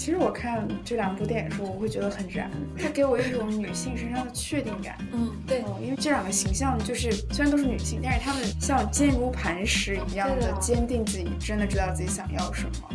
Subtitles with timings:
[0.00, 4.96] 其实我看这两部电影的时候，我会觉得很燃，它给我一种女性身上的确定感。
[5.12, 12.88] 嗯，对，因为这两个形象就是虽然都是女性，但是她们像坚如磐石一样的坚定自己，真的知道自己想要什么。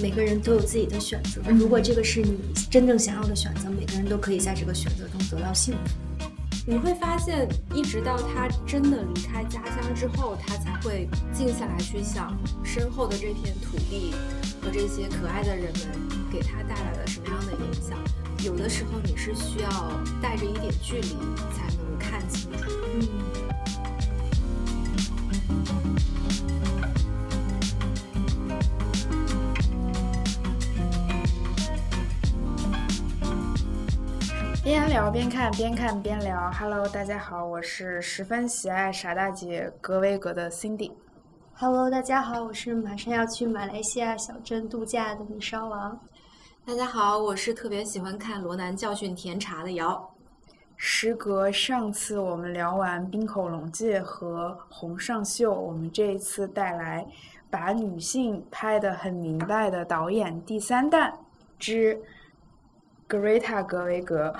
[0.00, 2.38] 每个人都有自己的选择，如果这个是你
[2.70, 5.80] 真正想要的选择，每个人都可以在这个选择中得到幸福。
[6.64, 14.14] 你会发现，一直到他真的离开家乡之后，他才会静下来去想身后的这片土地
[14.62, 17.98] 和这些可爱的人们给他带来了什么样的影响。
[18.44, 19.68] 有的时候，你是需要
[20.22, 21.16] 带着一点距离
[21.52, 22.70] 才能看清楚。
[22.94, 23.08] 嗯。
[34.62, 36.50] 边聊边看，边看边聊。
[36.52, 40.92] Hello，大家好，我是十分喜爱傻大姐格威格的 Cindy。
[41.64, 45.96] Hello，大家好，我是马上要去马来西亚小镇度假的米烧王。
[46.66, 50.12] 大家好，我是特别喜欢看罗南教训甜茶的瑶。
[50.76, 57.06] 时隔上次我们聊完冰口龙介和洪尚秀，我们这一次带来
[57.48, 61.16] 把女性拍得很明白的导演第三弹
[61.60, 61.96] 之。
[63.06, 64.34] 格瑞塔格维格，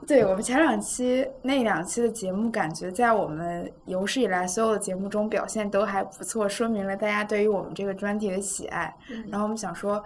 [0.06, 8.94] 对我们前两期那两期的节目，感觉在我们有史以来所有的节目中表现都还不错，说明了大家对于我们这个专题的喜爱。
[9.28, 10.02] 然后我们想说，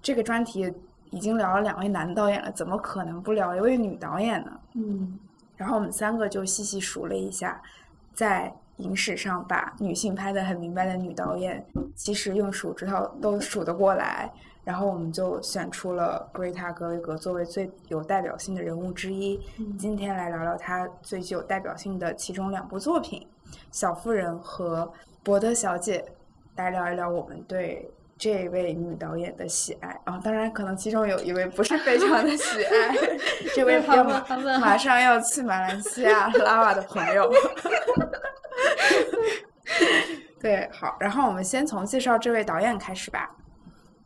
[0.00, 0.72] 这个专题
[1.10, 4.52] 已经聊了两位男导演了，怎么可能不聊一位女导演呢？
[4.74, 5.18] 嗯。
[5.56, 7.60] 然后我们三个就细细数了一下，
[8.12, 14.30] 在影史上把女性拍的很明白的女导演，其实用手指头都数得过来。
[14.66, 19.40] 然后我们就选出了格瑞塔·格雷格作为最有代表性的人物之一，
[19.78, 23.24] 今天来聊聊他最具有代表性的其中两部作品
[23.70, 24.84] 《小妇人》和
[25.22, 26.00] 《伯德小姐》，
[26.56, 30.00] 来聊一聊我们对这位女导演的喜爱。
[30.02, 32.92] 啊，当然可能其中有一位不是非常的喜爱，
[33.54, 34.02] 这位朋友
[34.58, 37.30] 马上要去马来西亚拉瓦的朋友。
[40.42, 43.30] 对，好，然后我们先从介绍这位导演开始吧。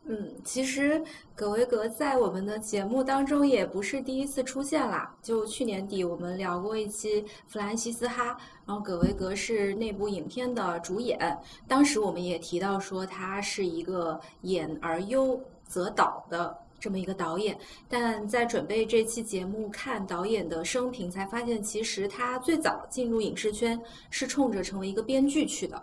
[0.05, 1.01] 嗯，其实
[1.35, 5.15] 葛维格在我们的节目当中也不是第一次出现啦。
[5.21, 8.33] 就去年底我们聊过一期《弗兰西斯哈》，
[8.65, 11.37] 然后葛维格是那部影片的主演。
[11.67, 17.55] 当时我们也提到说他是一个演而优则导的这么一个导演。
[17.87, 23.79] 但在准备这期节目看导演的生平，才发现其实他最早进入影视圈
[24.09, 25.81] 是冲着成为一个编剧去的。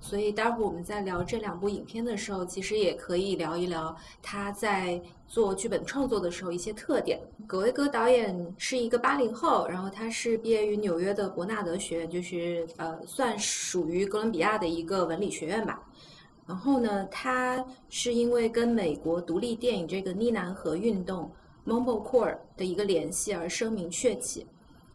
[0.00, 7.20] 所以，待会儿我们在聊这两部影片的时候，其实也可以聊一聊他在做剧本创作的时候一些特点。
[7.46, 15.82] 葛维格导演是一个八零后，然后他是毕业于纽约的伯纳德学院，就是呃，算属于哥伦比亚的一个文理学院吧。
[16.46, 21.30] 然后呢，他是因为跟美国独立电影这个呢喃河运动
[21.66, 24.46] （Mumblecore） 的一个联系而声名鹊起。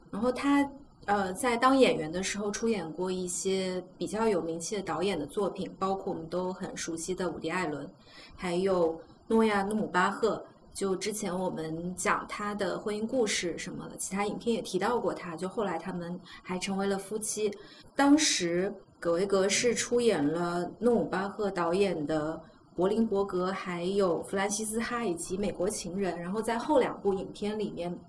[0.10, 0.70] 然后他。
[1.12, 7.86] 呃，在当演员的时候，出演过一些比较有名气的导演的作品，包括我们都很熟悉的伍迪·艾伦，
[8.38, 10.42] 还有诺亚·努姆巴赫。
[10.74, 15.36] 就之前我们讲他的婚姻故事什么的，其他影片也提到过他。
[15.36, 17.54] 就后来他们还成为了夫妻。
[17.94, 22.42] 当时葛维格是出演了诺姆巴赫导演的
[22.74, 26.16] 《柏林伯格》，还有《弗兰西斯哈》以及《美国情人》。
[26.18, 28.00] 然后在后两部影片里面，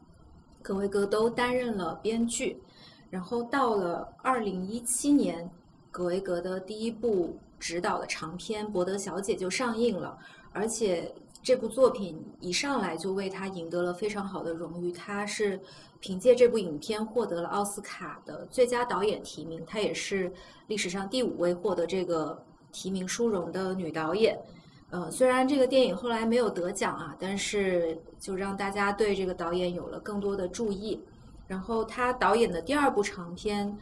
[0.63, 2.63] 葛维格都担任了编剧。
[3.12, 5.50] 然后到了二零一七年，
[5.91, 10.19] 格维格的第一部执导的长片《伯德小姐》就上映了，
[10.50, 14.91] 而且这部作品一上来就为他赢得了非常好的荣誉。
[14.91, 15.61] 他是
[16.01, 20.33] 凭借这部影片获得了奥斯卡的最佳导演提名，她也是
[20.69, 24.41] 历史上第五位获得这个提名殊荣的女导演。
[24.89, 30.99] 呃，虽然这个电影后来没有得奖啊，但是就让大家对这个导演有了更多的注意。
[31.47, 33.76] 然后他导演的第二部长片，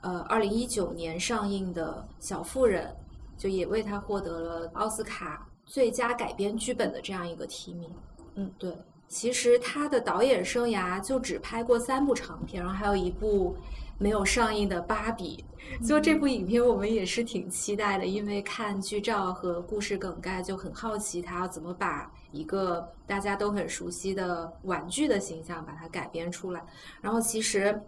[0.00, 2.94] 呃，二零一九年上映的《小妇人》，
[3.42, 7.90] 就也为他获得了奥斯卡最佳改编剧本的这样一个提名。
[8.34, 8.76] 嗯，对。
[9.06, 13.56] 其实他的导演生涯就只拍过三部长片，然后还有一部
[13.98, 15.44] 没有上映的《芭比》。
[15.86, 22.10] 就这部影片，我们也是挺期待的，因为看剧照和故事梗概就很好奇他要怎么把。
[22.34, 26.62] 一个大家都很熟悉的玩具的形象，把它改编出来。
[27.00, 27.80] 然后，其实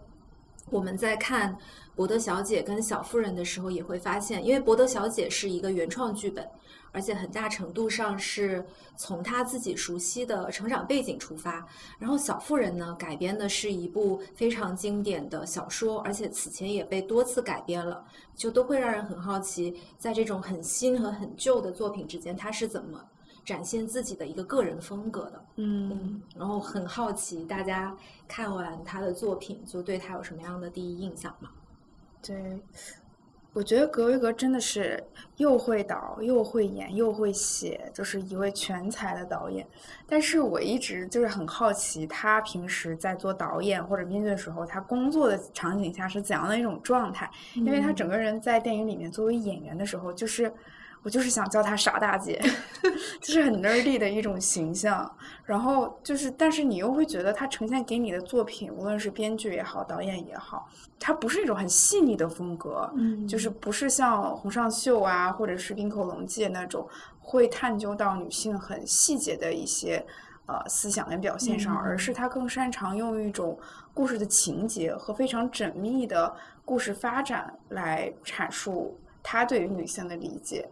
[0.69, 1.53] 我们在看
[1.95, 6.47] 《伯德小姐》跟《小妇人》的时候，也会发现，因为《伯德小姐》是一个原创剧本，
[6.93, 8.65] 而且很大程度上是
[8.95, 11.65] 从她自己熟悉的成长背景出发。
[11.99, 18.03] 然后，《小妇人》呢，改编的是一部非常经典的小说，而且此前也被多次改编了，
[18.35, 23.03] 就都会让人很好奇，在这种很新和很旧的作品之间，它是怎么。
[23.47, 25.45] 展现自己的一个个人风格的。
[25.55, 27.95] 嗯，然后很好奇大家
[28.27, 31.49] 看完他的作品，就对他有什么样的第一印象吗？
[32.21, 32.59] 对。
[33.53, 35.01] 我觉得格维格真的是
[35.37, 39.65] 又会导又会演又会写，就是一位全才的导演。
[40.05, 47.31] 但是我一直就是很好奇，他平时在做导演或者编剧的时候，他工作的场景下是怎样的一种状态？
[47.55, 50.53] 因为他整个人在电影里面作为演员的时候，就是。
[51.03, 52.41] 我就是想叫她傻大姐
[53.21, 55.09] 就是很 nerdy 的一种形象。
[55.45, 60.67] 然后就是，但是你又会觉得她呈现给你的作品，无论是编剧也好，导演也好，
[60.99, 66.85] 她不是一种很细腻的风格，嗯，就是不是像洪尚秀啊，或者是冰口龙介那种
[67.19, 70.05] 会探究到女性很细节的一些
[70.47, 73.57] 呃思想跟表现上，而是他更擅长用一种
[73.93, 76.35] 故事的情节和非常缜密的
[76.65, 80.67] 故事发展来阐述他对于女性的理解。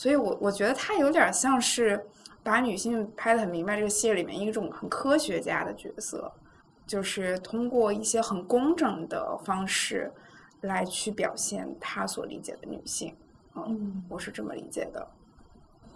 [0.00, 2.02] 所以，我我觉得他有点像是
[2.42, 3.76] 把女性拍的很明白。
[3.76, 6.32] 这个系列里面一种很科学家的角色，
[6.86, 10.10] 就是通过一些很工整的方式
[10.62, 13.14] 来去表现他所理解的女性。
[13.54, 15.06] 嗯，我是这么理解的。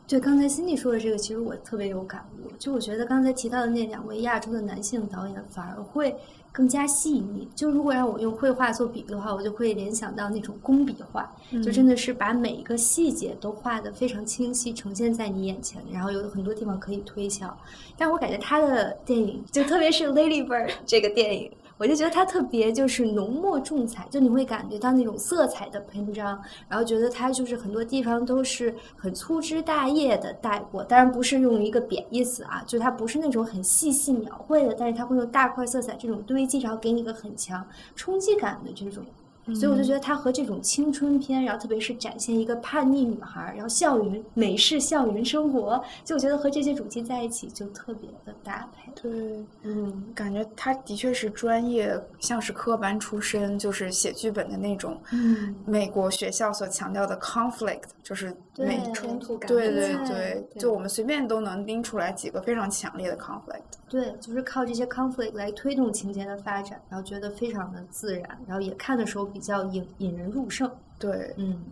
[0.06, 2.51] 对，刚才 Cindy 说的这个，其实我特别有感悟。
[2.59, 6.15] 就我觉得刚才提到的那两位亚洲的男性导演，反而会。
[6.55, 7.49] 更加细腻。
[7.56, 17.53] 就如果让我用绘画做比喻的话，我就会联想到那种工笔画，就真的是把每一个细节都画得非常清晰，呈现在你眼前，然后有很多地方可以推敲。
[17.99, 21.51] 但我感觉他的电影，就特别是《Lady Bird》这个电影。
[21.84, 37.62] 我就觉得它特别就是浓墨重彩，就你会感觉到那种色彩的喷张，然后觉得它就是很多地方都是很粗枝大叶的带过，当然不是用一个贬义词啊，就它不是那种很细细描绘的，但是它会用大块色彩这种堆积，然后给你一个很强
[37.94, 39.04] 冲击感的这种。
[39.52, 48.91] 所以我就觉得他和这种青春片，然后特别是展现一个叛逆女孩，然后校园美式校园生活，就我觉得和这些主题在一起就特别的搭配。
[48.94, 54.96] 对，嗯，感觉他的确是专业，像是科班出身，就是写剧本的那种。
[55.12, 59.49] 嗯，美国学校所强调的 conflict，就是美冲突感。
[59.49, 63.62] 对对对，就我们随便都能拎出来几个非常强烈的 conflict。
[63.89, 70.71] 对，就是靠这些 conflict 来推动情节的发展，然后觉得非常的自然，然后也看的时候比较引引人入胜。
[70.99, 71.65] 对，嗯。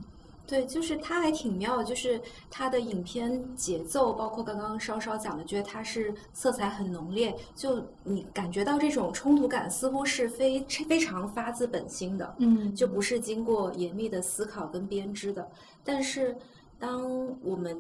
[0.45, 2.21] 对，就是他还挺妙，就是
[2.51, 15.49] 他的影片节奏，包括刚刚稍稍讲的，觉得他是色彩很浓烈，就你感觉到这种冲突感似乎是非非常发自本心的，嗯，就不是经过严密的思考跟编织的。
[15.85, 16.37] 但是
[16.83, 17.01] 当
[17.43, 17.79] 我们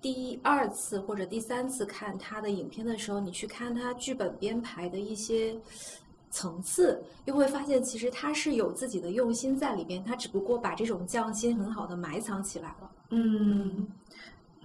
[0.00, 5.58] 第二次或者第三次看他的影片的时候，你去看他剧本编排的一些。
[6.28, 12.90] 层次又会发现，其实他是有自己的用心在里边，他只不过把这种匠心很好的埋藏起来了。
[13.10, 13.86] 嗯，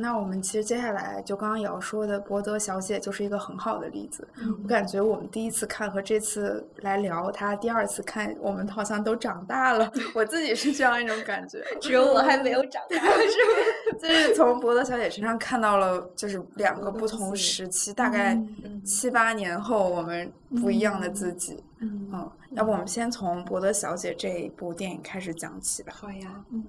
[0.02, 4.28] 那我们其实接下来就刚刚瑶说的《博德小姐》就是一个很好的例子。
[4.64, 9.92] 我感觉我们第一次看和这次来聊她第二次看，我们好像都长大了。
[10.16, 13.38] 我自己是这样一种感觉， 只有我还没有长大， 是
[13.94, 14.00] 吗？
[14.02, 18.36] 就是从博德小姐身上看到了，就是两个不同时期，大概
[18.84, 20.32] 七八年后我们
[20.62, 21.64] 不一样的自己。
[21.80, 22.10] 嗯，
[22.52, 25.94] 要不我们先从博德小姐这一部电影开始讲起吧。
[25.96, 26.64] 好呀，嗯。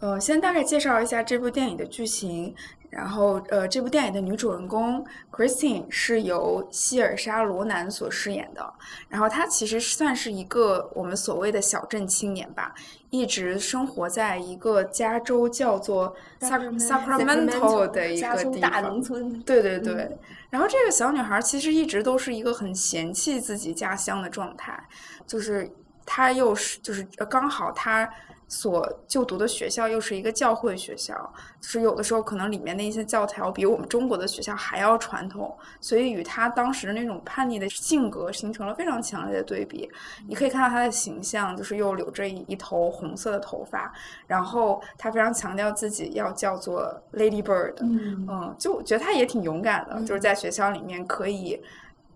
[0.00, 2.54] 呃，先大概介绍一下这部电影的剧情。
[2.90, 8.72] 然后，呃，这部电影的女主人公 Christine 是由希尔莎·罗南所饰演的。
[9.10, 12.74] 然后她其实算是一个我们所谓的小镇青年吧，
[13.10, 18.82] 一直生活在一个加州叫做 Sacramento 的一个地方。
[18.84, 19.38] 农村。
[19.42, 20.16] 对对对。
[20.48, 24.82] 然后这个小女孩其实一直都是一个很嫌弃自己家乡的状态，
[25.26, 25.70] 就是
[26.06, 28.08] 她又是就是刚好她。
[28.48, 31.14] 所就读的学校又是一个教会学校，
[31.60, 39.88] 就是有的时候可能里面的一些教条比我们中国的学校还要传统，所以与他当时的那种叛逆的性格形成了非常强烈的对比。
[40.26, 43.92] 你可以看到他的形象，就是又留着一头红色的头发，
[44.26, 51.62] 然后他非常强调自己要叫做 Lady Bird，嗯，就我觉得他也挺勇敢的，就是在学校里面可以。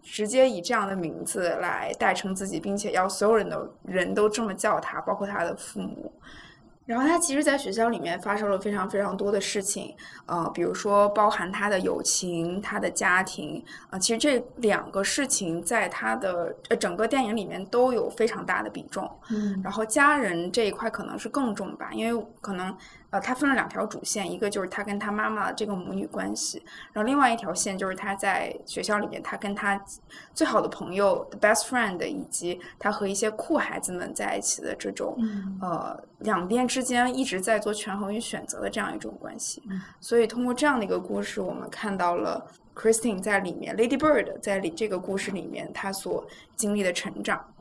[0.02, 6.12] 直接以这样的名字来代称自己，并且要所有人的人都这么叫他，包括他的父母。
[6.84, 9.94] 然后他其实，在学校里面发生了非常非常多的事情，
[10.26, 19.08] 呃，比如说包含他的友情、他的家庭，啊，其实这两个事情在他的呃整个电影里面都有非常大的比重。
[19.30, 19.60] 嗯。
[19.62, 22.76] 然后家人这一块可能是更重吧，因为可能
[23.12, 26.62] 呃，他分了两条主线，一个就是他跟他妈妈的这个母女关系，
[26.94, 29.78] 然后另外一条线就是他在学校里面，他跟他
[30.32, 35.14] 最好的朋友 the best friend，以及他和一些酷孩子们在一起的这种，
[35.60, 39.62] 呃，两边之间一直在做权衡与选择的这样一种关系。
[40.00, 42.42] 所以通过这样的一个故事，我们看到了
[42.74, 46.26] Christine 在里面，Lady Bird 在里这个故事里面他所
[46.56, 47.51] 经历的成长。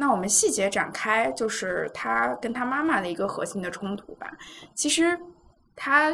[0.00, 4.32] 那我们细节展开，就是他跟他妈妈的一个核心的冲突吧。
[4.74, 5.20] 其实
[5.76, 6.10] 他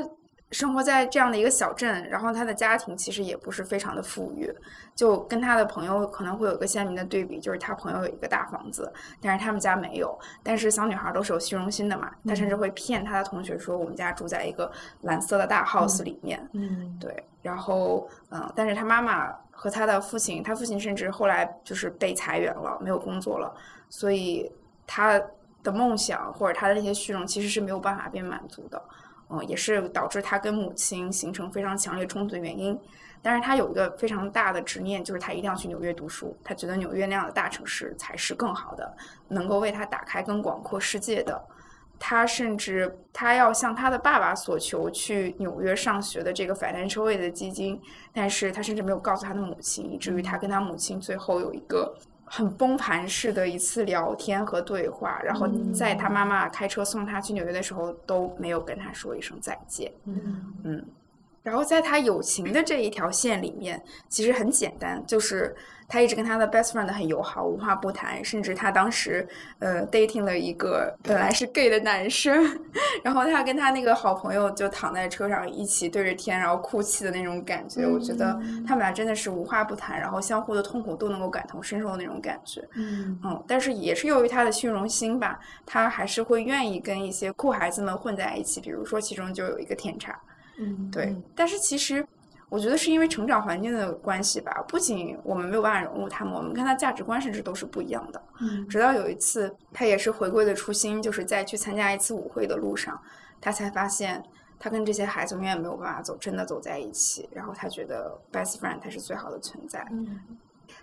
[0.50, 4.52] 生活在这样的一个小镇，然后他的家庭其实也不是非常的富裕，
[4.96, 10.18] 就跟他的朋友可能会有一个鲜明的对比，就是他朋友有一个大房子，但是他们家没有。
[10.42, 14.68] 但是小女孩都是有虚荣心的嘛，她甚至会骗她的同学说我们家住在一个
[15.02, 16.44] 蓝色的大 house 里面。
[16.54, 17.24] 嗯，对。
[17.40, 23.54] 然后，嗯，但是他妈妈和他的父亲，他父亲甚至后来就是被裁员了，没有工作了。
[23.88, 24.50] 所以
[24.86, 25.20] 他
[25.62, 28.82] 的梦想或者他的那些虚荣其实是没有办法被满足的，
[29.30, 32.78] 嗯，也是导致他跟母亲形成非常强烈冲突的原因。
[33.22, 36.36] 但是他有一个非常大的执念，就是他一定要去纽约读书。
[36.44, 41.42] 他觉得纽约那样的大城市才是更好的，能够为他打开更广阔世界的。
[41.98, 47.80] 他甚至他要向他的爸爸索求去纽约上学的这个 financial aid 的基金，
[48.12, 51.92] 但是他甚至没有告诉他的母亲，以至于他跟他母亲最后有一个。
[52.26, 59.90] 很崩盘式的一次聊天和对话，然后在他妈妈开车送他去纽约的时候都没有跟他说一声再见。
[60.04, 60.54] 嗯。
[60.64, 60.84] 嗯，
[61.46, 65.54] 然后在他友情的这一条线里面，其实很简单，就是。
[65.88, 69.24] 他一直跟他的 best friend 很友好，无话不谈，甚至他当时
[69.60, 72.44] 呃 dating 了一个本来是 gay 的男生，
[73.04, 78.32] 然后他跟他那个好朋友就躺在车上一起对着天然后哭泣的那种感觉，我觉得
[78.66, 82.68] 他们俩真的是无话不谈，然后相互的痛苦都能够感同身受的那种感觉。
[82.74, 90.20] 嗯嗯，但是也是由于他的虚荣心吧，他还是会愿意跟一些酷孩子们混在一起，比如说其中就有一个天差。
[90.58, 92.06] 嗯，对，但是其实。
[92.48, 98.22] 我觉得是因为成长环境的关系吧，不仅我们没有办法融入他们，我们跟他价值观甚至都是不一样的。
[98.40, 102.98] 嗯，直到有一次，他也是回归的初心，就是在去参加一次舞会的路上，
[103.40, 104.22] 他才发现
[104.60, 107.28] 他跟这些孩子永远没有办法走真的走在一起。
[107.32, 109.84] 然后他觉得 best friend 才是最好的存在。
[109.90, 110.20] 嗯，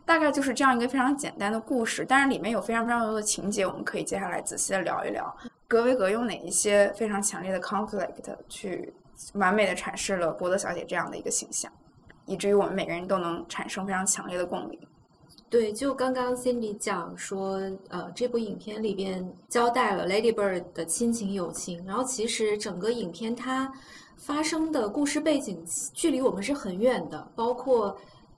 [0.06, 5.34] 大概就是这样一个非常简单的故事，但是里面有非常非常多的情节，我们可以接下来仔细的聊一聊。
[5.66, 8.94] 格维格用哪一些非常强烈的 conflict 去
[9.34, 11.72] 完美的阐释了伯德小姐这样的一个形象。
[12.26, 14.80] 以至于我们每个人都能产生非常强烈的共鸣。
[15.50, 23.72] 对，就刚刚 Cindy 讲说，呃，这部影片里边交代了 Lady Bird 的亲情友情，然后其实整个影片它
[24.18, 27.98] 发生的故事背景距离我们是很远的，包括。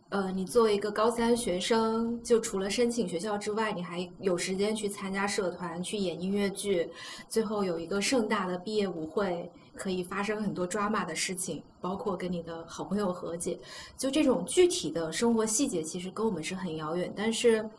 [0.10, 6.88] 呃，你作为一个高三学生，就除了申请学校之外，你还有时间去参加社团、去演音乐剧，
[7.27, 13.60] 最后有一个盛大的毕业舞会，可以发生很多 drama 的事情，包括跟你的好朋友和解。
[13.98, 17.13] 就这种具体的生活细节，其实跟我们是很遥远。
[17.15, 17.70] 但是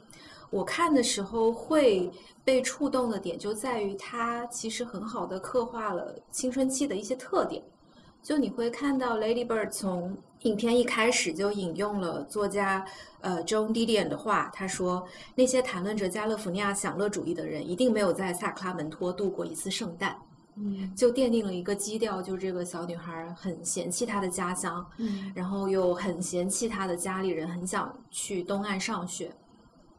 [0.50, 2.10] 我看的时候会
[2.44, 7.62] 被触动的点，就在于它其实很好的刻画了青春期的一些特点。
[8.22, 12.84] 就你会看到 Lady Bird 从影片一开始就引用了作家
[13.20, 20.16] 呃 John Didion 的话，他说：“那些谈论着加勒福尼亚享乐主义的人，一定没有在萨克拉门托度过一次圣诞。”
[20.56, 29.30] 嗯，就奠定了一个基调，就是这个小女孩很嫌弃她的家乡，嗯，然后又很嫌弃她的家里人，很想去东岸上学，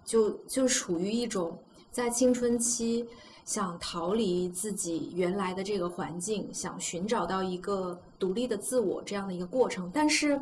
[0.03, 1.57] 就就处于一种
[1.91, 3.07] 在青春期。
[3.47, 10.37] 想逃离自己原来的这个环境，想寻找到一个独立的自我这样的一个过程，但是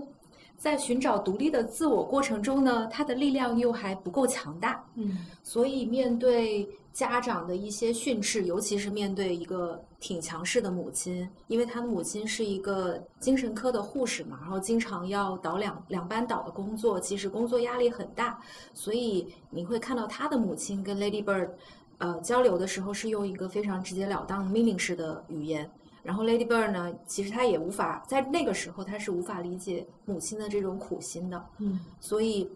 [0.57, 18.39] 在寻找独立的自我过程中呢，他的力量又还不够强大，嗯，所以面对家长的一些训斥，尤其是面对一个挺强势的母亲，因为他的母亲是一个精神科的护士嘛，然后经常要倒两两班倒的工作，其实工作压力很大，
[18.73, 21.49] 所以你会看到他的母亲跟 Lady Bird。
[21.97, 25.69] 呃，交流的时候是用一个非常直截了当、命令式的语言。
[26.03, 31.45] 然后 Lady Bird 呢，其实他也无法在那个时候，他是无法理解母亲的这种苦心的。
[31.59, 32.49] 嗯，所以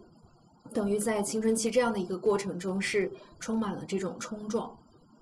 [0.72, 4.76] 等于在青春期这样的一个过程中，是充满了这种冲撞。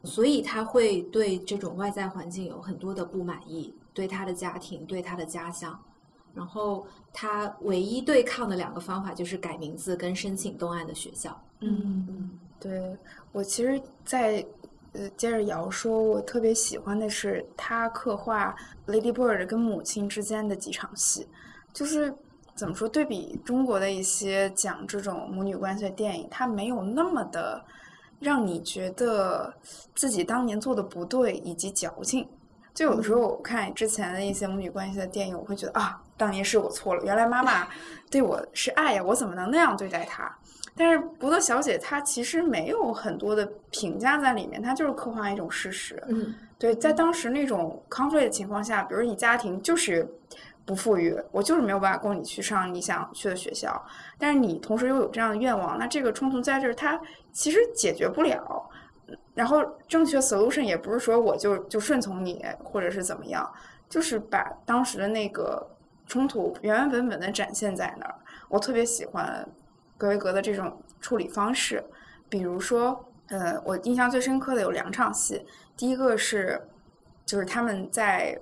[0.04, 5.76] 所以他会对这种外在环境有很多的不满意，对他的家庭，对他的家乡。
[6.34, 11.36] 然后他唯一对抗的两个方法就是改名字跟申请东岸的学校。
[11.60, 12.30] 嗯嗯。
[12.60, 12.96] 对
[13.32, 14.46] 我其实，在
[14.92, 18.54] 呃接着瑶说，我特别喜欢的是他刻画
[18.86, 21.26] Lady Bird 跟母亲之间的几场戏，
[21.72, 22.14] 就是
[22.58, 27.64] 怎么说，对比中国的一些讲这种母女关系的电影，它没有那么的
[28.18, 29.54] 让你觉得
[29.94, 32.28] 自己当年做的不对以及矫情。
[32.74, 37.68] 就有的时候我看之前的一些母女关系的电影，我会觉得啊，当年是我错了，原来妈妈
[38.10, 40.36] 对我是爱呀，我怎么能那样对待她？
[40.76, 46.00] 但是伯德小姐她其实没有很多的评价在里面，她就是刻画一种事实。
[46.08, 50.08] 嗯，对，在当时那种 conflict 的情况下，比如你家庭就是
[50.68, 53.82] 不富裕，我就是没有办法供你去上你想去的学校，
[54.18, 57.00] 但是你同时又有这样的愿望，那这个冲突在这儿，它
[57.32, 58.68] 其实解决不了。
[59.34, 63.50] 然后正确 solution 也不是说我就就顺从你，或者是怎么样，
[63.88, 65.66] 就是把当时的那个
[66.06, 68.14] 冲突原原本本的展现在那儿。
[68.50, 69.48] 我特别喜欢
[69.96, 71.82] 格维格的这种处理方式，
[72.28, 75.46] 比如说，呃，我印象最深刻的有两场戏，
[75.78, 76.60] 第一个是
[77.24, 78.38] 就是他们在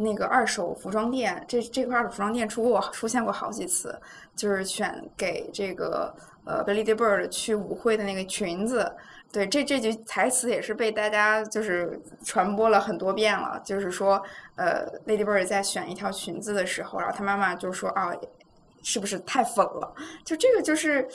[0.00, 4.00] 那个二手服装店，这这块二手服装店出过出现过好几次，
[4.36, 6.14] 就是选给这个
[6.44, 8.90] 呃 b i l l y d Bird 去舞会的那个裙子。
[9.32, 13.60] 对，这这句台词也是被大家就是传播了很多遍了。
[13.64, 14.22] 就是说，
[14.54, 18.10] 呃，Lady Bird 在选一条裙子的时候，然后她妈妈就说：“啊，
[18.82, 19.92] 是不是太粉了？”
[20.24, 21.06] 就这个就是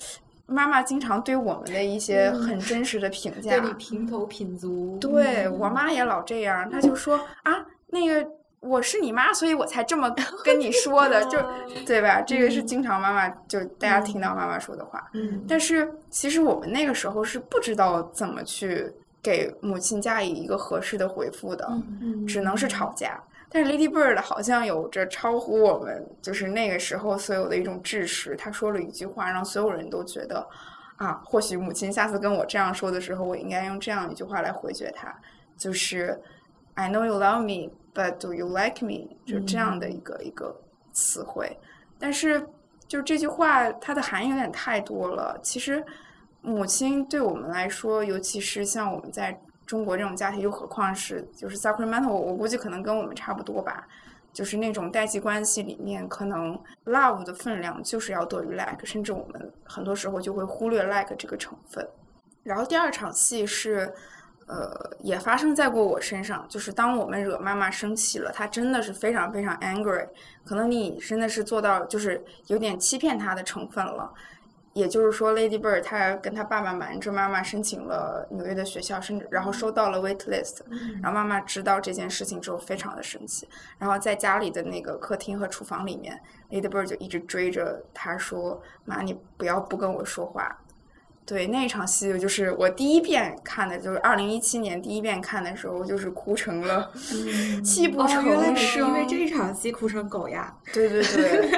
[0.46, 3.58] 妈妈经常对我们的一些很真实的评价。
[3.58, 4.98] 对你评头品足。
[5.00, 8.30] 对我妈也老这样，她就说：“啊，那个。”
[8.64, 10.10] 我是你妈，所以我才这么
[10.44, 11.38] 跟你说的，就
[11.86, 12.22] 对吧？
[12.22, 15.06] 这个是经常妈妈就大家听到妈妈说的话。
[15.14, 18.90] 嗯，但是其实我们那个时候是不知道怎么去
[19.22, 21.70] 给母亲加以一个合适的回复的，
[22.26, 23.22] 只能是吵架。
[23.50, 28.36] 但是 Lady Bird 好像有着超乎我们就是那个时候所有的一种智识。
[28.36, 30.48] 她说了一句话，让所有人都觉得
[30.96, 35.14] 啊，或许母亲下次跟我这样说的时候，我应该用这样一句话来回绝她，
[35.56, 36.20] 就是
[36.74, 37.72] I know you love me。
[37.94, 39.16] But do you like me？
[39.24, 40.60] 就这样的一个一个
[40.92, 41.56] 词汇，
[42.00, 42.44] 但是
[42.88, 45.40] 就这句话，它的含义有点太多了。
[45.44, 45.86] 其实，
[46.42, 53.88] 母亲对我们来说，尤其是像我们在中国这种家庭，又何况是就是 Sacramento，我估计可能跟我们差不多吧。
[54.34, 61.88] 就是那种代际关系里面，可能 love 的分量就是要多于 like，甚至我们很多时候就会忽略 like 这个成分。
[62.42, 63.94] 然后第二场戏是。
[64.46, 70.08] 呃，也发生在过我身上，就是当我们惹妈妈生气了，她真的是非常非常 angry，
[70.44, 74.14] 可能你真的是做到就是有点欺骗她的成分了。
[74.74, 80.62] 也就是说，Lady Bird 她跟她爸爸瞒着妈妈申请了纽约的学校，甚至然后收到了 wait list，
[81.00, 90.58] 然后妈妈知道这件事情之后非常的生气，然后在家里的那个客厅和厨房里面，Lady Bird 就一直追着她说：“妈，你不要不跟我说话。”
[91.26, 96.92] 对那场戏，就是我第一遍看的，就是二零一七年第一遍看的时候，就是哭成了
[97.64, 98.56] 泣不成声。
[98.56, 100.54] 是因为这场戏哭成狗呀？
[100.74, 101.50] 对对对，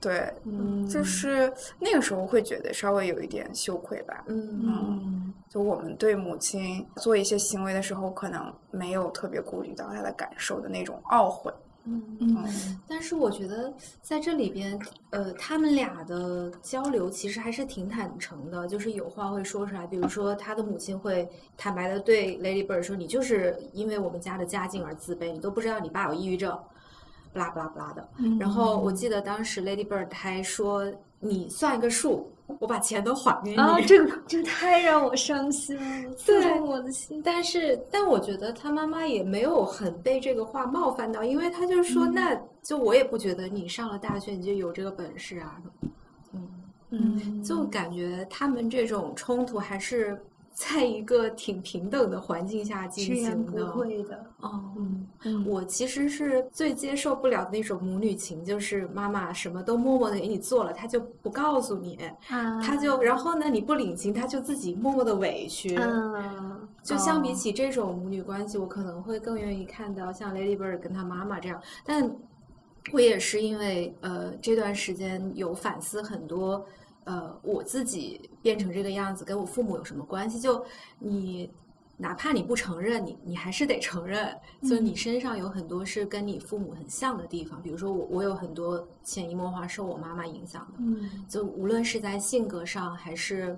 [0.00, 0.32] 对，
[0.88, 4.24] 就是那个时候会觉得稍微有一点羞愧吧。
[4.28, 11.52] 嗯，就我们对母亲做一些行为的时候，可能没有特别顾虑到她的感受的那种懊悔。
[11.90, 13.72] 嗯嗯，但是我觉得
[14.02, 14.78] 在这里边，
[15.10, 19.86] 呃，他们俩的交流其实还是挺坦诚的，就是有话会说出来。
[19.86, 26.58] 比如说，他的母亲会坦白的对 Lady Bird 说：“你就是因为我们家的家境而自卑，你都不知道你爸有抑郁症，
[27.32, 28.06] 不拉不拉不拉的。”
[28.38, 33.78] 然后我记得当时 Lady Bird 还说：“你算一个数。”我把钱都还给你啊！
[33.86, 37.22] 这个这太让我伤心了，刺痛我的心。
[37.22, 45.60] 但是，但我觉得他妈妈也没有很被这个话冒犯到，因为他就说：“那就我也不觉得你上了大学你就有这个本事啊。”
[46.32, 46.48] 嗯
[46.90, 50.20] 嗯，就感觉他们这种冲突还是。
[50.58, 54.26] 在一个挺平等的环境下进行的，不会的。
[54.40, 54.74] 哦，
[55.22, 65.76] 嗯，我其实是最接受不了那种母女情，就是妈妈什么都默默的给你做了，她就不告诉你，她就然后呢，你不领情，她就自己默默的委屈。
[65.76, 71.62] 嗯，就相比起这种母女关系，我可能会更愿意看到像 Lady Bird 跟她妈妈这样。
[71.84, 72.10] 但
[72.92, 76.66] 我也是因为呃这段时间有反思很多。
[77.08, 80.38] 呃，我自己变成这个样子跟我父母有什么关系？
[80.38, 80.62] 就
[80.98, 81.50] 你
[81.96, 87.62] 哪怕你不承认，你你还是得承认，就你身上有很多是跟你父母很像的地方。
[87.62, 90.74] 比如说我，我有很多潜移默化受我妈妈影响的。
[90.80, 93.56] 嗯，就无论是在性格上还是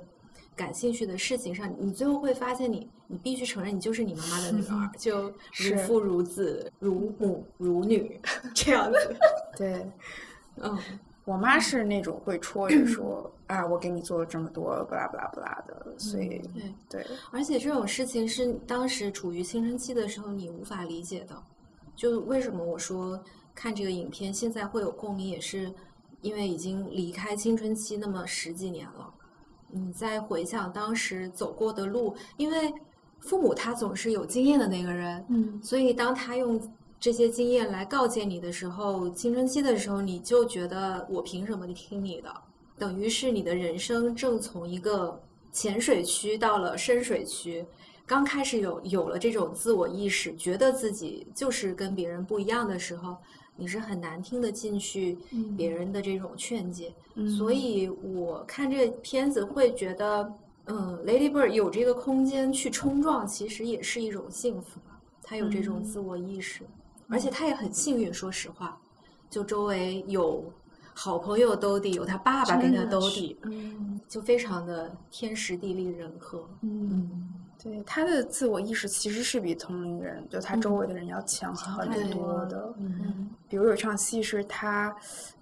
[0.55, 8.21] 感兴趣的事情上，你最后会发现，你你必须承认，你就是你妈妈的女儿， 就如父如子，如母如女
[8.55, 9.17] 这样子。
[9.57, 9.91] 对，
[10.59, 10.79] 嗯。
[11.25, 17.07] 我妈是那种会戳着说啊，我给你做了这么多，不拉不拉不拉的，所以对对。
[17.31, 21.37] 而且这种事情是当时处于青春期的时候你无法理解的。
[21.95, 23.23] 就为什么我说
[23.55, 25.71] 看这个影片现在会有共鸣，也是
[26.23, 29.13] 因为已经离开青春期那么十几年了。
[29.69, 32.73] 你再回想当时走过的路，因为
[33.21, 36.59] 父母他总是有经验的那个人，嗯所以当他用
[37.01, 42.31] 这些经验来告诫你的时候，青春期的时候，你就觉得我凭什么听你的？
[42.79, 45.19] 等于是你的人生正从一个
[45.51, 47.65] 浅水区到了深水区。
[48.05, 53.17] 刚开始有有了这种自我意识，觉得自己就是跟别人不一样的时候，
[53.57, 56.93] 你是很难听得进去嗯别人的这种劝诫。
[57.15, 60.31] 嗯所以我看这个片子会觉得，
[60.67, 65.01] 嗯，Lady Bird 有这个空间去冲撞，其实也是一种幸福吧。
[65.23, 66.63] 他有这种嗯自我意识，
[67.11, 68.79] 而且他也很幸运，说实话，
[69.29, 70.45] 就周围有
[70.95, 76.49] 好朋友兜底，有他爸爸跟他兜底，嗯就非常的天时地利人和。
[76.63, 77.29] 嗯
[77.63, 82.75] 对他的自我意识其实是比同龄人，就他周围的人要强很多多的。
[82.79, 84.97] 嗯比如有一场戏是他，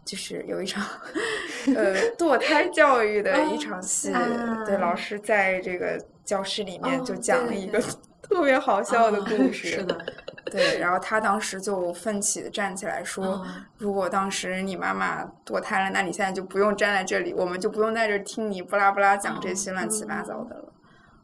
[0.05, 0.85] 就是有一场
[1.77, 7.81] 呃堕胎教育的一场戏，啊对老师在这个教室里面哦就讲了一个
[8.21, 9.69] 特别好笑的啊 故事。
[9.69, 10.07] 是的，
[10.51, 20.73] 对，然后他当时就奋起的站起来说：“嗯如果当时你妈妈堕胎了，那你现在就不用站在这里，我们就不用在这儿听你不拉不拉讲这些乱七八糟的了。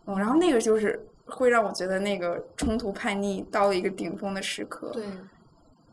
[0.07, 4.91] 嗯，然后那个就是会让我觉得那个冲突叛逆到了一个顶峰的时刻。
[4.93, 5.05] 对，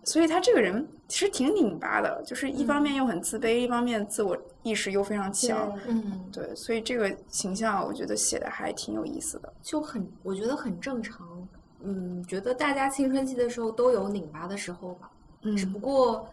[0.04, 5.76] 所以他这个人其实挺拧巴的，就是一方嗯面又很自卑，一方面自我意识又非常强。
[5.88, 9.52] 嗯，对，所以这个形象我觉得写的还挺有意思的。
[9.64, 11.28] 就很，我觉得很正常。
[11.84, 15.12] 嗯，觉得大家青春期的时候都有拧巴的时候吧。
[15.44, 16.28] 嗯只不过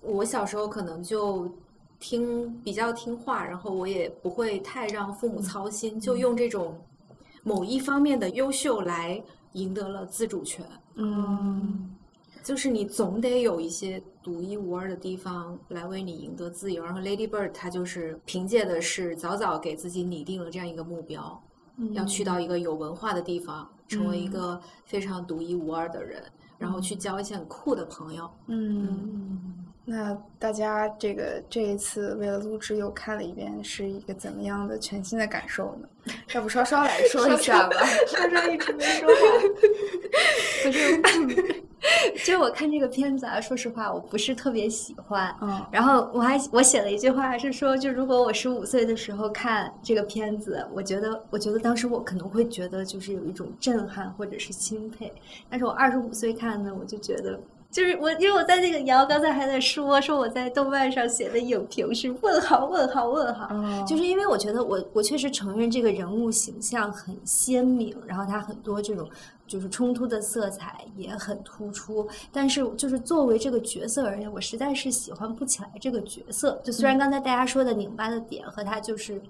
[0.00, 1.50] 我小时候可能就
[1.98, 6.78] 听比较听话，然后我也不会太让父母操心，就用这种
[7.42, 10.64] 某一方面的优秀来赢得了自主权。
[10.94, 11.94] 嗯
[12.42, 16.84] 就是你总得有一些独一无二的地方来为你赢得自由。
[16.84, 21.42] 然后 Lady Bird 她就是凭借的是早早给自己拟定了这样一个目标，
[21.76, 26.22] 嗯要去到一个有文化的地方，成为一嗯个非常独一无二的人，
[26.58, 28.30] 然后去交一些很酷的朋友。
[28.46, 35.88] 嗯，嗯那大家这个这一次为了录制又看了一遍，是一个怎么样的全新的感受呢？
[36.34, 37.84] 要不稍稍来说一下吧。
[38.06, 39.14] 稍稍一直没说话。
[40.64, 41.62] 不是，
[42.24, 45.34] 就是我看这个片子啊，说实话，我不是特别喜欢。
[45.40, 55.12] 嗯然后我还我写了一句话，是说，就如果我十五岁的时候看这个片子，我觉得，我觉得当时我可能会觉得就是有一种震撼或者是钦佩，
[55.48, 57.38] 但是我二十五岁看呢，我就觉得。
[57.68, 69.06] 就是我，因为我在那个瑶刚才还在说，说我在豆瓣上写的影评是问号问号问号，哦就是因为我觉得我我确实承认这个人物形象很鲜明，然后他很多这种
[69.46, 76.60] 就是冲突的色彩也很突出，但是就是作为这个角色而言，我实在是喜欢不起来这个角色。
[76.64, 79.20] 就虽然刚才大家说的拧巴的点和他就是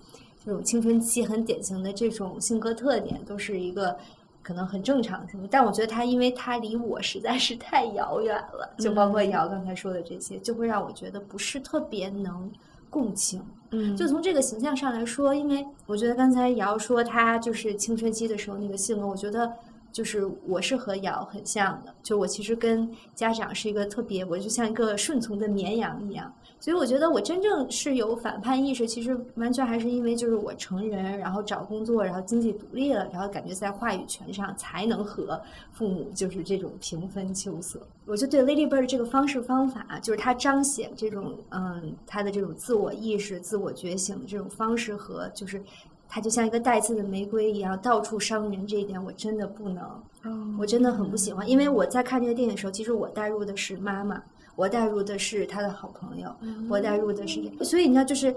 [0.44, 3.96] 这种青春期很典型的这种性格特点，都是一个。
[4.42, 5.42] 可能很正常，是吗？
[5.50, 12.48] 但我觉得他，因为他离我实在是太遥远了，就包括嗯瑶刚才说的这些，就会让我觉得不是特别能
[12.88, 13.44] 共情。
[13.72, 19.52] 嗯就从这个形象上来说，因为我觉得刚才瑶说他就是青春期的时候那个性格，我觉得
[19.96, 26.30] 就是我是和瑶很像的，就我其实跟家长是一个特别，我就像一个顺从的绵羊一样。
[26.60, 35.40] 所以我觉得我真正是有反叛意识，其实完全还是因为就是我成人，然后找工作，然后经济独立了，然后感觉在话语权上才能和
[35.72, 37.80] 父母就是这种平分秋色。
[38.04, 45.62] 我就对 Lady Bird 这个方式方法，就是它彰显这种嗯他的这种自我意识、自我觉醒的这种方式和就是。
[46.08, 48.66] 它就像一个带刺的玫瑰一样，到处伤人。
[48.66, 51.48] 这一点我真的不能，我真的很不喜欢。
[51.48, 54.22] 因为我在看这个电影的时候，其实我带入的是妈妈，
[54.54, 56.34] 我带入的是他的好朋友，
[56.68, 58.34] 我带入的是，所以你知道，就是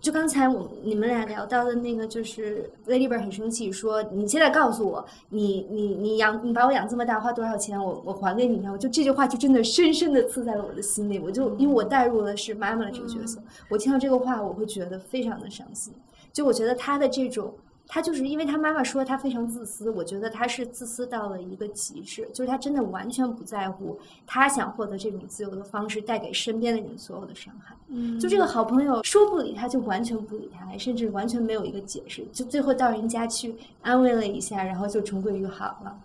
[0.00, 11.18] 就刚才我你们俩聊到的那个，就是 Lady Bird 很生气，说你现在告诉我，你你你养你把我养这么大花多少钱，我我还给你，我就这句话就真的深深的刺在了我的心里。
[11.18, 15.94] 我就因为我带入的是妈妈的这个角色，我听到这个话，我会觉得非常的伤心。
[16.32, 17.52] 就我觉得他的这种。
[17.92, 27.74] 他就是因为他妈妈说他非常自私，我觉得他是自私到了一个极致，就是他真的完全不在乎他想获得这种自由的方式带给身边的人所有的伤害。
[27.88, 35.98] 嗯就这个好朋友说不理他，就完全不理他，甚至完全没有一个解释，就最后到人家去安慰了一下，然后就重归于好了。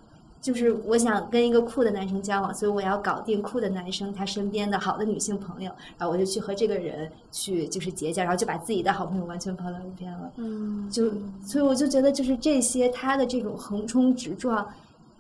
[0.46, 10.32] 就是我想跟一个酷的男生交往，所以我要搞定酷的男生他身边的好的女性朋友，然后我就去和这个人去就是结交，然后就把自己的好朋友完全抛到一边了。
[10.36, 11.12] 嗯就
[11.44, 14.72] 所以我就觉得就是这些他的这种横冲直撞，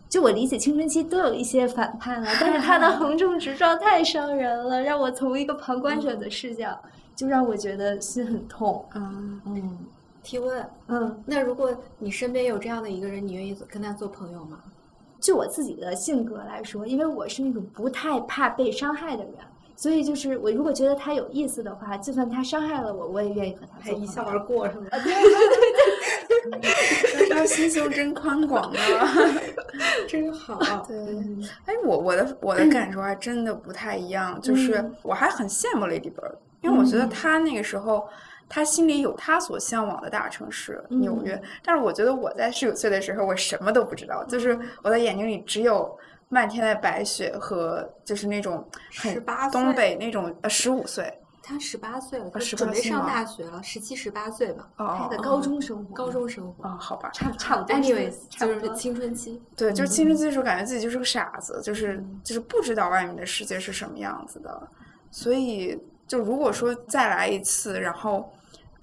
[0.07, 6.79] 就我理解青春期都有一些反叛啊，但是他的横冲直撞太伤人了，让我从一个旁观者的视角，
[7.15, 8.85] 就让我觉得心很痛。
[8.93, 9.79] 嗯，嗯
[10.21, 14.59] 提问，嗯，那如果你身边有这样的一个人，你愿意跟他做朋友吗？
[15.25, 19.33] 就我自己的性格来说，因为我是那种不太怕被伤害的人，
[19.75, 24.39] 所以就是我如果觉得他有意思的话，就算他伤害了我，我也愿意和他一笑而。
[24.39, 24.85] 过是吗？
[27.27, 29.13] 说 心胸真宽广啊！
[30.07, 30.85] 真好。
[30.87, 30.95] 对，
[31.65, 38.07] 哎，我我的我的感受还真的不太一样，就是嗯我还很羡慕 Lady Bird，因为我觉得嗯她那个时候。
[38.47, 45.97] 她心里有他所向往的大城市嗯纽约，但是我觉得我在十九岁的时候，我什么都不知道，就是我的眼睛里只有
[46.29, 48.65] 漫天的白雪和就是那种
[48.97, 51.11] 很18东北那种呃十五岁
[51.47, 56.67] 他十八岁了，他准备上大学了，十七十八岁吧，哦他的高中生活，高中生活。
[56.67, 59.39] 哦，好吧，差不差不多 Anyways，就是青春期。
[59.55, 64.67] 对，就是嗯青春期的时候，感觉自己就是个傻子，就是就是不知道外面的世界是什么样子的。
[65.11, 68.27] 所以，就如果说再来一次，然后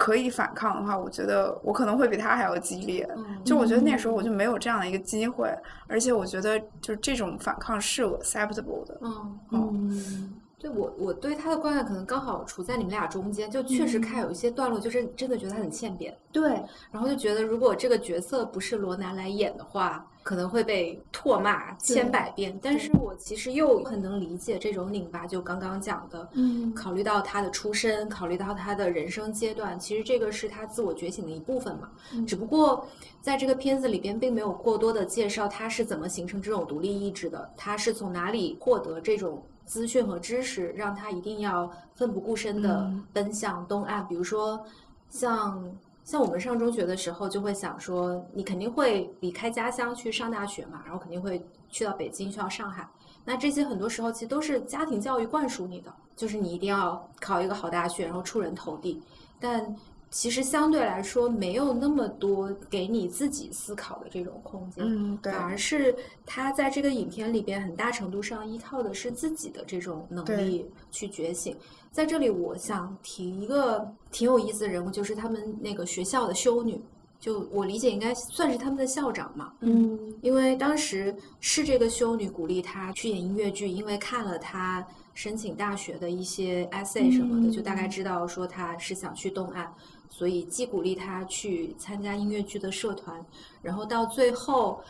[0.02, 3.08] 可以反抗的话，我觉得我可能会比他还要激烈。
[3.16, 5.48] 嗯就我觉得那时候我就没有这样的一个机会，
[5.86, 8.98] 而且我觉得就是这种反抗是 acceptable 的。
[9.02, 22.56] 嗯，嗯，对我我对他的观感可能刚好处在你们俩中间，就确实看有一些段落，就是真的觉得他很欠扁，对，然后就觉得如果这个角色不是罗南来演的话，可能会被唾骂千百遍。
[22.62, 31.90] 但是我其实又很能理解这种拧巴，就刚刚讲的，嗯考虑到他的出身，考虑到他的人生阶段，其实这个是他自我觉醒的一部分嘛。
[32.14, 32.86] 嗯只不过
[33.20, 44.06] 在这个片子里边，并没有过多的介绍他是怎么形成这种独立意志的，他是从哪里获得这种资讯和知识，让他一定要奋不顾身的嗯奔向东岸。
[44.06, 44.64] 比如说，
[45.08, 45.64] 像
[46.04, 52.88] 像我们上中学的时候，就会想说，你肯定会离开家乡去上大学嘛，然后肯定会去到北京，去到上海。
[53.24, 59.00] 那这些很多时候其实都是家庭教育灌输你的，就是你一定要考一个好大学，然后出人头地。
[59.38, 59.74] 但
[60.12, 64.84] 其实相对来说，没有那么多给你自己思考的这种空间。
[64.86, 65.96] 嗯，对反，而是
[66.26, 71.56] 他在这个影片里边很大程度上依靠的是自己的这种能力去觉醒。
[71.90, 76.78] 在这里，我想提一个挺有意思的人物，就是他们那个学校的修女，
[77.18, 79.54] 就我理解应该算是他们的校长嘛。
[79.60, 89.70] 嗯因为当时是这个修女鼓励他去演音乐剧，因为看了他申请大学的一些 essay 什么的，就大概知道说他是想去东岸，
[90.14, 93.24] 所以既鼓励他去参加音乐剧的社团，
[93.62, 94.84] 然后到最后，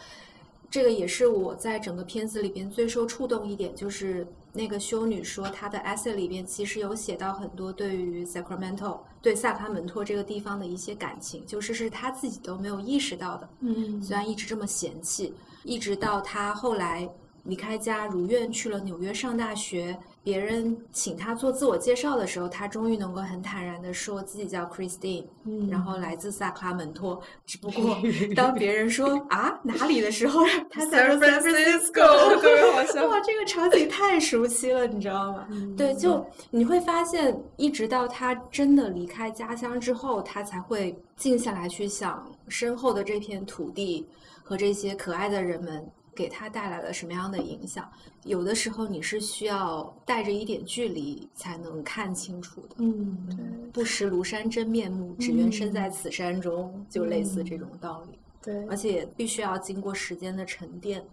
[0.69, 13.49] 这个也是我在整个片子里边最受触动一点，就是那个修女说她的 essay 里边其实有写到很多对于 Sacramento 对萨克拉门托这个地方的一些感情，就是是她自己都没有意识到的。
[13.61, 15.33] 嗯虽然一直这么嫌弃，
[15.63, 17.09] 一直到她后来
[17.45, 25.69] 离开家，如愿去了纽约上大学，别人请他做自我介绍的时候，他终于能够很坦然的说自己叫 Christine，、嗯。
[25.69, 27.21] 然后来自萨克拉门托。
[27.45, 27.97] 只不过
[28.37, 33.07] 当别人说啊哪里的时候，他才说 San Francisco，特别好笑。
[33.09, 35.47] 哇，这个场景太熟悉了，你知道吗？
[35.77, 44.07] 对，就你会发现，一直到他真的离开家乡之后，他才会静下来去想身后的这片土地
[44.45, 45.85] 和这些可爱的人们
[46.23, 47.91] 给他带来了什么样的影响。
[48.23, 52.77] 有的时候你是需要带着一点距离才能看清楚的。
[52.79, 58.17] 嗯对不识庐山真面目，只缘身在此山中，就类似这种道理。
[58.41, 61.05] 对而且必须要经过时间的沉淀。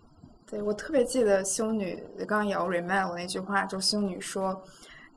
[0.45, 4.61] 对，我特别记得修女刚刚也要 remember 那句话，就修女说，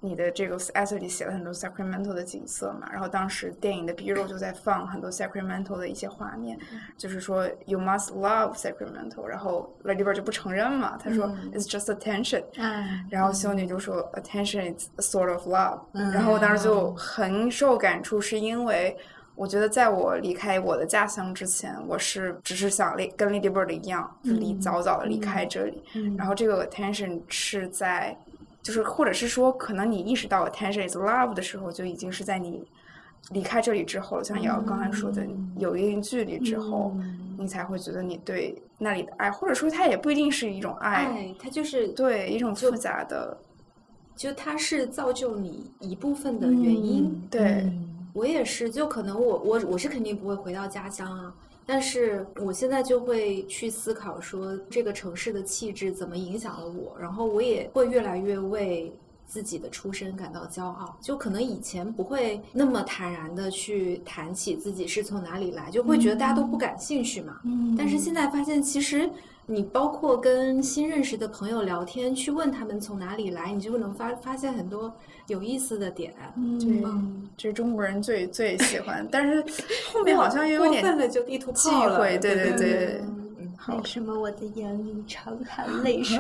[0.05, 6.59] 你的这个 essay 里写了很多 Sacramento 的景色嘛，然后当时电影的 B roll 就在放很多 Sacramento 的一些画面，
[6.99, 15.47] 就是说 you must love Sacramento，然后 Lady Bird 就不承认嘛，他说、嗯 it's just attention，啊，然后修女就说 attention is a sort of
[15.47, 18.97] love，、嗯然后我当时就很受感触，是因为
[19.37, 28.17] 我觉得在我离开我的家乡之前，我是只是想离跟 Lady Bird 一样，就离嗯早早的离开这里，嗯然后这个 attention 是在，
[28.63, 32.65] 就是或者是说，可能你意识到 attention is love 的时候，就已经是在你
[33.31, 43.37] 离开这里之后，像瑶刚才说的，嗯有一定距离之后，嗯你才会觉得你对那里的爱，或者说它也不一定是一种爱，爱，它就是对一种就复杂的，
[44.15, 47.05] 就它是造就你一部分的原因。
[47.05, 51.35] 嗯对嗯我也是，就可能我我我是肯定不会回到家乡啊，
[51.67, 58.93] 但是我现在就会去思考说这个城市的气质怎么影响了我，然后我也会越来越为
[59.27, 60.97] 自己的出身感到骄傲。
[61.01, 67.41] 就可能以前不会那么坦然的去谈起自己是从哪里来，就会觉得大家都不感兴趣嘛。
[67.45, 69.09] 嗯但是现在发现，其实
[69.47, 74.93] 你包括跟新认识的朋友聊天，去问他们从哪里来，你就能发发现很多
[75.27, 76.15] 有意思的点。
[76.37, 79.45] 嗯，这是中国人最最喜欢，但是
[79.93, 81.99] 后面好像又有点过分了，就地图忌炮了。
[81.99, 83.03] 讳，对对对。
[83.69, 86.19] 为什么我的眼里常含泪水？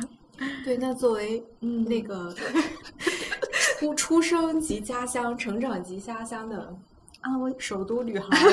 [0.64, 2.34] 对，那作为嗯那个
[3.78, 6.58] 出出生及家乡、成长及家乡的
[7.20, 8.36] 啊，我首都女孩。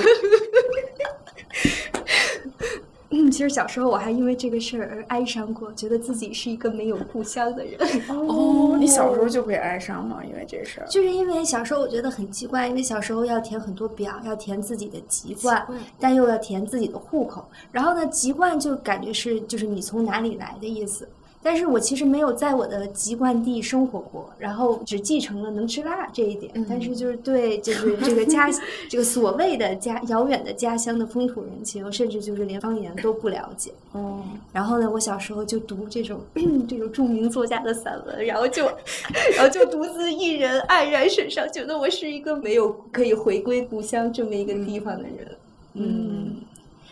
[3.11, 7.77] 嗯，其实小时候我还因为这个事儿而哀伤过，觉得自己是一个没有故乡的人。
[8.09, 10.21] 哦，你小时候就会哀伤吗？
[10.23, 10.87] 因为这事儿？
[10.87, 15.67] 就是因为小时候我觉得很奇怪，因为小时候要填很多表，要填自己的籍贯，
[15.99, 17.45] 但又要填自己的户口。
[17.71, 21.07] 然后呢，籍贯就感觉是就是你从哪里来的意思。
[21.43, 26.51] 但是我其实没有在我的籍贯地生活过，然后只继承了能吃辣这一点。
[26.69, 28.49] 但是就是对，就是这个家，
[28.89, 33.71] 这个所谓的家遥远的家乡的风土人情，甚至就是连方言都不了解。
[33.93, 34.23] 嗯。
[34.53, 36.19] 然后呢，我小时候就读这种
[36.67, 38.65] 这种著名作家的散文，然后就，
[39.35, 45.37] 然后就独自一人黯然神伤，觉得我是一个没有可以回归故乡这么一个地方的人。
[45.73, 46.35] 嗯。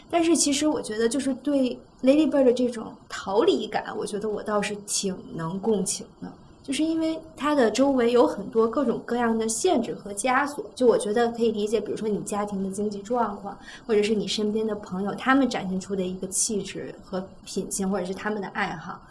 [0.09, 6.31] 但是其实我觉得，就是对 Ladybird 的这种逃离感，我觉得我倒是挺能共情的。
[6.61, 19.01] 就是因为它的周围有很多各种各样的限制和枷锁，就我觉得可以理解，比如说你家庭的经济状况，或者是你身边的朋友他们展现出的一个气质和品性，或者是他们的爱好。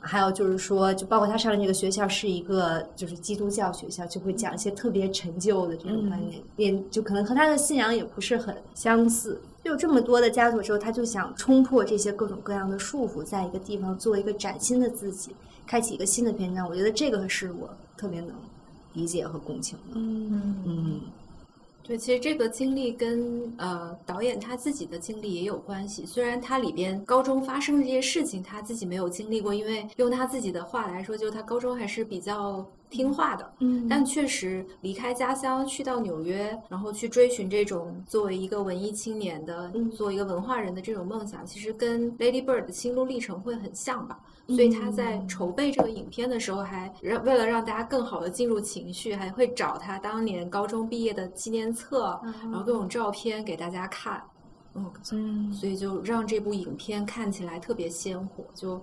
[0.00, 9.40] 还有就是说，就包括他上的这个学校是一个就是基督教学校，就会讲一些特别陈旧的这种观念，也就可能和他的信仰也不是很相似。
[9.68, 15.30] 有这么多的枷锁之后，他就想冲破这些各种各样的束缚，在一个地方做一个崭新的自己，
[15.66, 16.68] 开启一个新的篇章。
[16.68, 18.30] 我觉得这个是我特别能
[18.94, 19.94] 理解和共情的。
[19.94, 21.00] 嗯嗯。
[21.88, 26.04] 对，其实这个经历跟呃导演他自己的经历也有关系。
[26.04, 33.52] 虽然他里边高中发生的这些事情他自己没有经历过，因为用他自己的话来说，就是他高中还是比较听话的。
[33.60, 44.20] 嗯，但确实离开家乡去到纽约，然后去追寻这种作为一个文艺青年的、作为一个文化人的这种梦想，其实跟 Lady Bird 的心路历程会很像吧。
[44.48, 54.22] 所以他在筹备这个影片的时候，还让为了让大家更好的进入情绪，还会找他当年高中毕业的纪念册，然后各种照片给大家看。
[54.74, 58.80] 嗯嗯，所以就让这部影片看起来特别鲜活，就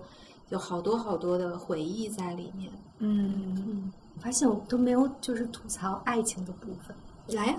[0.50, 2.70] 有好多好多的回忆在里面。
[2.98, 6.94] 嗯，我发现我都没有就是吐槽爱情的部分。
[7.36, 7.56] 来呀，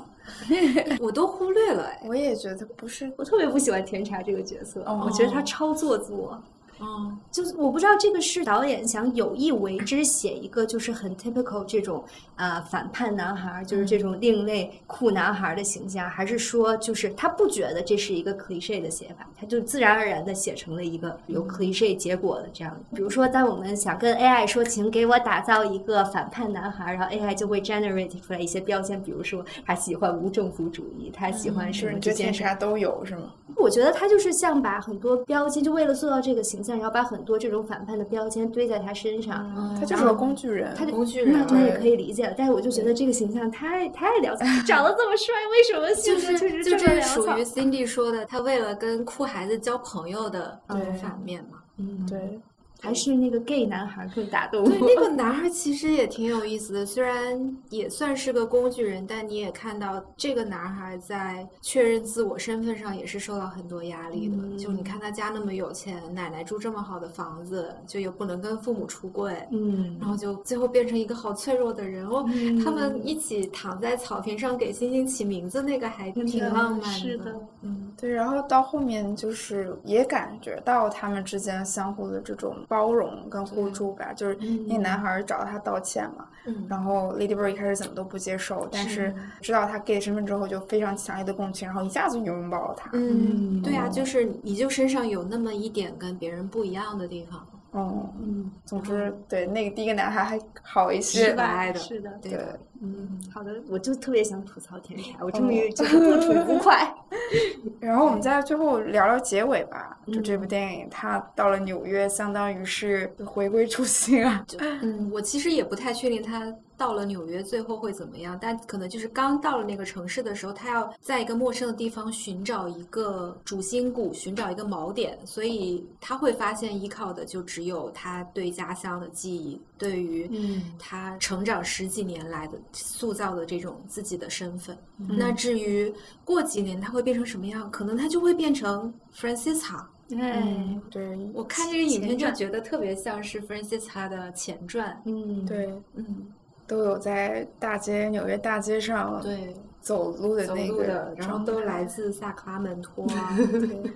[1.02, 2.02] 我都忽略了哎。
[2.06, 6.41] 我也觉得不是，我特别不喜欢甜茶这个角色，我觉得他超做作。
[6.80, 12.04] 嗯，就是我不知道这个是导演想有意为之写一个就是很 typical 这种
[12.36, 22.76] 呃反叛男孩，就是这种另类酷男孩的形象，还是说就是他不觉得这是一个 cliche 的写法，他就自然而然的写成了一个有 cliche 结果的这样。
[22.94, 33.34] 比如说，当我们想跟 AI 说，请给我打造一个反叛男孩，然后 AI 就会 generate 出来一些标签，比如说他喜欢无政府主义，他喜欢什么这件事都有是吗？
[33.56, 36.78] 我觉得他就是像把很多标签，就为了塑造这个形象。
[36.78, 42.36] 然后把很多这种反叛的标签堆在他身上，他就是个工具人，他工具人，那那也可以理解了。
[42.38, 50.60] 但是我就觉得这个形象太太潦草，长得这么帅，为什么性格确实就这属于 Cindy 说的，他为了跟酷孩子交朋友的
[51.02, 51.58] 反面嘛？
[51.78, 52.40] 嗯，对。
[52.80, 54.70] 还是那个 gay 男孩更打动我。
[54.70, 64.38] 对，那个男孩其实也挺有意思的，虽然也算是个工具人，但你也看到这个男孩在确认自我身份上也是受到很多压力的。
[64.38, 72.08] 嗯、就你看他家那么有钱，奶奶住这么好的房子，就又不能跟父母出柜，嗯，然后就最后变成一个好脆弱的人。
[72.08, 76.86] 哦，嗯、他们一起躺在草坪上给星星起名字，那个还挺浪漫的。
[76.88, 78.12] 是的，嗯，对。
[78.12, 83.48] 然后到后面就是也感觉到他们之间相互的这种包容跟。
[83.48, 84.36] 互助吧，就是
[84.68, 86.28] 那男孩找他道歉嘛，
[86.68, 92.90] 然后 Lady Bird 一开始怎么都不接受，但是知道他 gay 身份之后，就非常强烈的共情，然后一下子就拥抱了他。
[92.92, 97.48] 嗯，对啊，就是你就身上有那么一点跟别人不一样的地方。
[97.72, 102.38] 哦，嗯，总之对那个第一个男孩还好一些，的，是的，对，
[102.82, 106.94] 嗯，好的，我就特别想吐槽甜茶，我终于就是不吐不快。
[107.80, 114.46] 然后我们在最后聊聊结尾吧，就这部电影，它到了纽约，相当于是回归初心啊。
[114.82, 116.54] 嗯，我其实也不太确定它。
[116.78, 118.38] 到了纽约，最后会怎么样？
[118.40, 130.30] 但可能就是刚到了那个城市的时候，他要在一个陌生的地方寻找一个主心骨，寻找一个锚点，所以他会发现依靠的就只有他对家乡的记忆，对于
[130.78, 134.78] 他成长十几年来的塑造的这种自己的身份。
[134.98, 135.94] 那至于
[136.24, 139.84] 过几年他会变成什么样，可能他就会变成 Francisca。
[140.18, 145.02] 哎，嗯，对，我看这个影片就觉得特别像是 Francisca 的前传。
[145.06, 146.26] 嗯，对，嗯，
[146.65, 153.92] 都有在大街纽约大街上对，走路的走那个路的，然后都来自萨克拉门托啊， 对，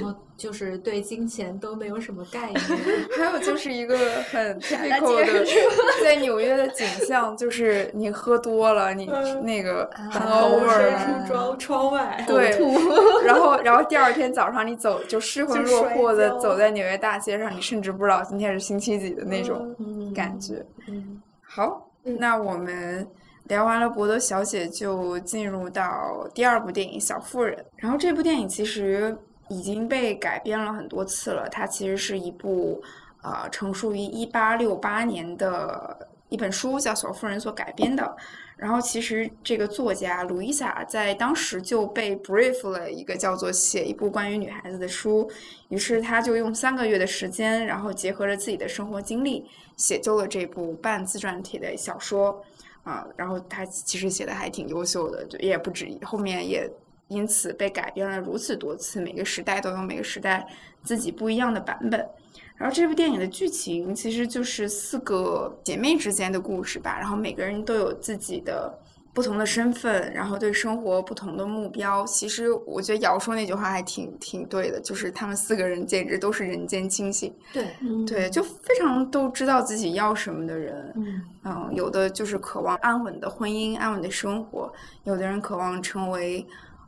[0.00, 2.60] 然后就是对金钱都没有什么概念。
[3.16, 3.96] 还有就是一个
[4.30, 5.46] 很 大 typical 的，
[6.04, 12.50] 在纽约的景象，就是你喝多了，你嗯那个啊 hangover 啊了，出窗窗外，对，
[13.24, 20.64] 然后然后第二天早上你走就失魂落魄的走在纽约大街上，你甚至不知道今天是星期几的那种嗯感觉。
[20.88, 23.06] 嗯，好，那我们
[23.44, 27.56] 聊完了博德小姐，就进入到第二部电影《小妇人》。
[27.76, 29.16] 然后这部电影其实
[29.48, 32.82] 已经被改编了很多次了，它其实是一部
[33.22, 38.16] 呃成书于一八六八年的一本书，叫《小妇人》所改编的。
[38.56, 45.30] 然后其实这个作家卢伊莎在当时就被 brief 了一个叫做写一部关于女孩子的书，
[45.68, 49.44] 于是他就用三个月的时间，然后结合着自己的生活经历，
[49.76, 52.42] 写就了这部半自传体的小说。
[52.82, 56.70] 啊，然后他其实写的还挺优秀的，就也不止，后面也
[57.08, 60.46] 因此被改编了如此多次，每个时代都有每个时代
[60.82, 62.06] 自己不一样的版本。
[62.56, 68.72] 然后这部电影的剧情其实就是四个姐妹之间的故事吧，然后每个人都有自己的
[69.12, 72.02] 不同的身份，然后对生活不同的目标。
[72.06, 80.92] 其实我觉得瑶说那句话还挺挺对的，就是他们四个人简直都是人间清醒，对，嗯对，就非常都知道自己要什么的人。
[80.96, 84.72] 嗯嗯，有的就是渴望安稳的婚姻、安稳的生活；
[85.04, 86.46] 有的人渴望成为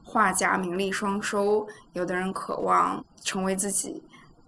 [0.08, 4.02] 画家，名利双收；有的人渴望成为自己。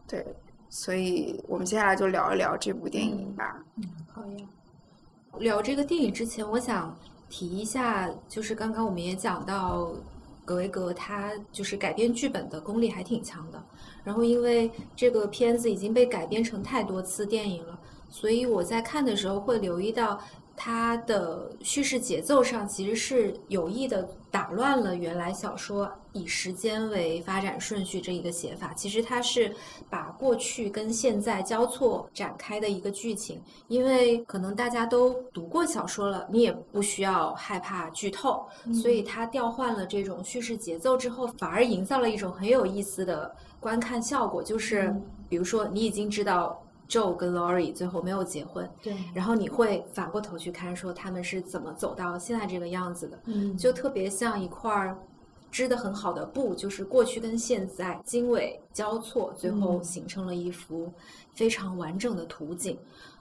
[0.08, 0.26] 对，
[0.70, 3.62] 所以我们接下来就聊一聊这部电影吧。
[3.76, 4.46] 嗯好呀。
[5.38, 6.96] 聊这个电影之前，我想
[7.28, 9.92] 提一下，就是刚刚我们也讲到，
[10.44, 13.62] 格维格他就是改编剧本的功力还挺强的。
[14.02, 20.18] 然后因为这个片子已经被改编成太多次电影了，所以我在看的时候会留意到
[20.62, 28.74] 它的叙事节奏上其实是有意的打乱了原来小说以时间为发展顺序这一个写法。
[28.74, 29.50] 其实它是
[29.88, 33.40] 把过去跟现在交错展开的一个剧情。
[33.68, 38.46] 因为可能大家都读过小说了，你也不需要害怕剧透，
[38.82, 44.42] 所以它调换了这种叙事节奏之后，反而营造了一种很有意思的观看效果。
[44.42, 46.60] 就是嗯比如说，你已经知道
[46.90, 53.56] Joe 跟 Laurie 最后没有结婚，对，然后你会反过头去看，说他们是怎么走到现在这个样子的，嗯。
[53.56, 54.98] 就特别像一块儿
[55.52, 59.84] 织的很好的布，就是过去跟现在经纬交错，最后嗯。
[59.84, 60.92] 形成了一幅
[61.32, 62.76] 非常完整的图景。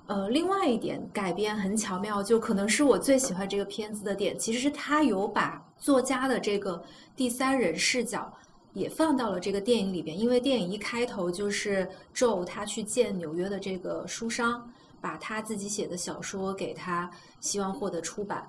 [0.08, 6.82] 呃，另外一点改编很巧妙，就可能是我最喜欢这个片子的点，其实是他有把作家的这个
[7.16, 8.34] 第三人视角
[8.74, 10.18] 也放到了这个电影里边。
[10.18, 17.10] 因为电影一开头就是 Joe 他去见纽约的这个书商，把他自己写的小说给他，
[17.40, 18.48] 希望获得出版。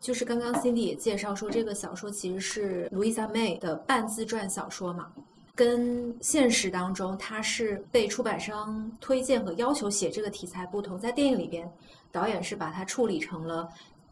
[0.00, 5.12] 就是刚刚 Cindy 也介绍说，这个小说其实是 Louisa May 的半自传小说嘛，
[5.54, 11.70] 跟现实当中他是被出版商推荐和要求写这个题材不同，在电影里边，
[12.10, 13.68] 导演是把它处理成了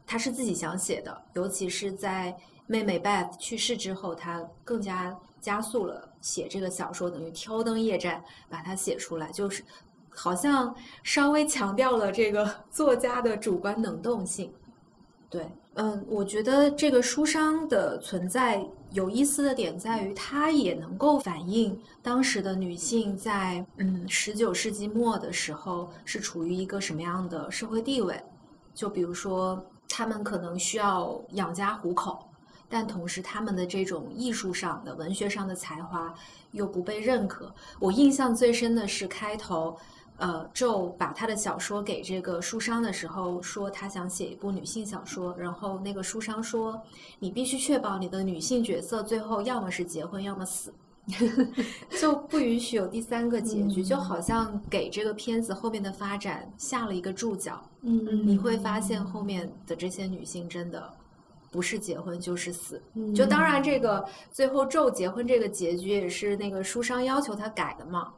[0.07, 2.37] 他是自己想写的，尤其是在
[2.67, 9.63] 妹妹 Beth 去世之后，他更加加速了写这个小说，等于挑灯夜战把它写出来，就是
[10.11, 14.53] 好像稍微强调了这个 作家的主观能动性。
[15.31, 28.19] 对，嗯，我觉得这个书商的存在有意思的点在于，它也能够反映当时的女性在嗯十九世纪末的时候是处于一个什么样的社会地位。
[28.75, 32.28] 就比如说，她们可能需要养家糊口，
[32.69, 36.15] 但同时他们的这种艺术上的、文学上的才华
[36.53, 37.55] 又不被认可。
[37.79, 39.77] 我印象最深的是开头。
[40.19, 46.83] 呃，Joe 把他的小说给这个书商的时候，说他想写一部女性小说，然后那个书商说，
[47.21, 50.75] 你必须确保你的女性角色最后要么是结婚，要么死，
[52.01, 57.63] 就不允许有第三个结局，就好像给这个片子后面的发展下了一个注脚。
[57.83, 60.93] 嗯你会发现后面的这些女性真的
[61.51, 62.81] 不是结婚就是死。
[62.95, 68.13] 嗯就当然，这个最后 Joe 结婚这个结局也是那个书商要求他改的嘛。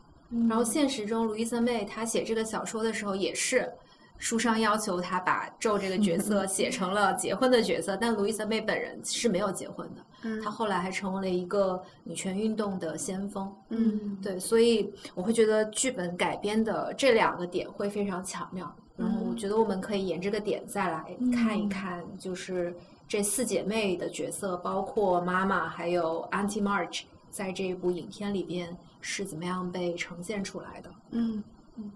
[0.48, 3.68] 然后现实中，路易莎妹她写这个小说的时候也是，
[4.16, 10.04] 书商要求她把 Joe 这个角色 写成了结婚的角色，但路易莎妹本人是没有结婚的。
[10.22, 13.52] 嗯她后来还成为了一个女权运动的先锋。
[13.70, 18.72] 嗯对，所以我会觉得剧本改编的这两个点会非常巧妙。
[18.96, 22.72] 然后我觉得我们可以沿这个点再来看一看，就是
[23.10, 30.88] 这四姐妹的角色，包括妈妈还有 Auntie March，在这一部影片里边是怎么样被呈现出来的。
[31.10, 31.42] 嗯
[31.74, 31.90] 嗯，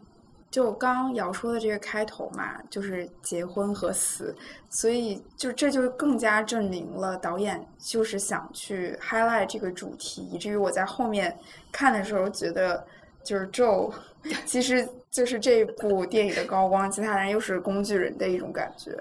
[0.51, 4.35] 就刚刚瑶说的这个开头嘛，就是结婚和死，
[4.69, 11.39] 所以就这就更加证明了导演就是想去 highlight 这个主题，以至于我在后面
[11.71, 12.85] 看的时候觉得，
[13.23, 13.93] 就是 Joe
[14.45, 18.99] 其实就是这部电影的高光，其他人又是工具人的一种感觉。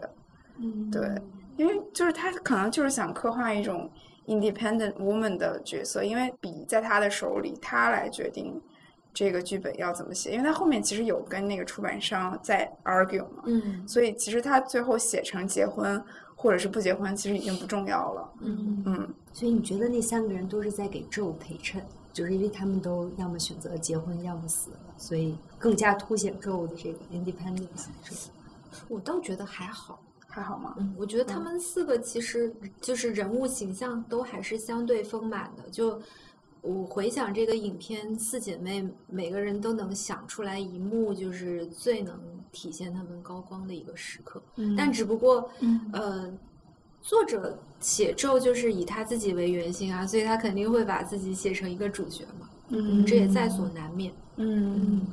[0.57, 1.01] 嗯，对，
[1.63, 3.89] 因为就是他可能就是想刻画一种
[4.27, 8.61] independent woman 的角色，因为笔在他的手里，他来决定
[9.13, 10.31] 这个剧本要怎么写。
[10.31, 16.03] 因为他后面其实有跟那个出版商在 argue 嘛，嗯所以其实他最后写成结婚
[16.35, 18.33] 或者是不结婚，其实已经不重要了。
[18.41, 27.85] 嗯嗯，所以你觉得那三个人都是在给 Joe 陪衬，就是因为他们都要么选择结婚，要么死了，所以更加凸显 Joe 的这个 independence？
[28.89, 30.01] 我倒觉得还好。
[30.33, 30.73] 还好吗？
[30.79, 35.69] 嗯，我觉得他们四个其实就是人物形象都还是相对丰满的。
[35.69, 36.01] 就
[36.61, 42.19] 我回想这个影片，四姐妹每个人都能想出来一幕，就是最能
[42.51, 44.41] 体现她们高光的一个时刻。
[44.55, 46.33] 嗯但只不过，嗯呃，
[47.03, 52.49] 作者写咒就是以他自己为原型啊，所以他肯定会把自己写成一个主角嘛。
[52.69, 54.11] 嗯这也在所难免。
[54.37, 55.05] 嗯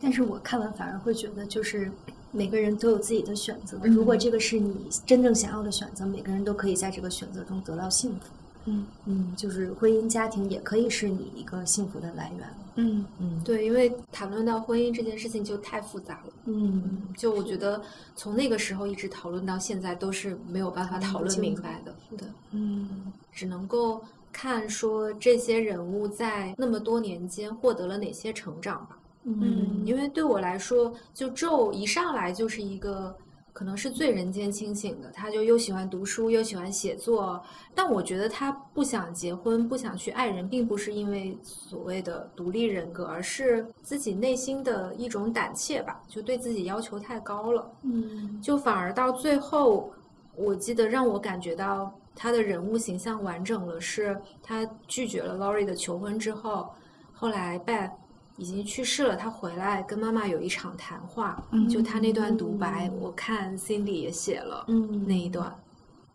[0.00, 1.90] 但是我看完反而会觉得，就是
[2.30, 3.78] 每个人都有自己的选择。
[3.82, 4.74] 嗯如果这个是你
[5.06, 8.26] 真正想要的选择，每个人都可以在这个选择中得到幸福。
[8.64, 12.48] 嗯嗯，就是婚姻家庭也可以是你一个幸福的来源。
[12.74, 16.32] 嗯嗯，对，因为谈论到婚姻这件事情就太复杂了。
[16.44, 17.80] 嗯嗯，就我觉得
[18.14, 21.94] 从那个时候一直讨论到现在，都是没有办法讨论明白的。
[22.14, 28.97] 对，嗯只能够看说这些人物在那么多年间获得了哪些成长吧。
[29.40, 33.16] 嗯因为对我来说，就 Joe 一上来就是一个
[33.52, 37.42] 可能是最人间清醒的，他就又喜欢读书，又喜欢写作。
[37.74, 47.70] 但我觉得他不想结婚，不想去爱人，并不是因为所谓的独立人格，而是自己内心的一种胆怯吧，就对自己要求太高了。
[47.82, 49.90] 嗯就反而到最后，
[50.36, 56.68] 我记得让我感觉到他的人物形象完整了，是他拒绝了 Laurie 的求婚之后，
[57.12, 57.90] 后来 Beth
[58.38, 65.54] 已经去世了，他回来跟妈妈有一场谈话，嗯就他那段独白，我看 Cindy 也写了嗯那一段，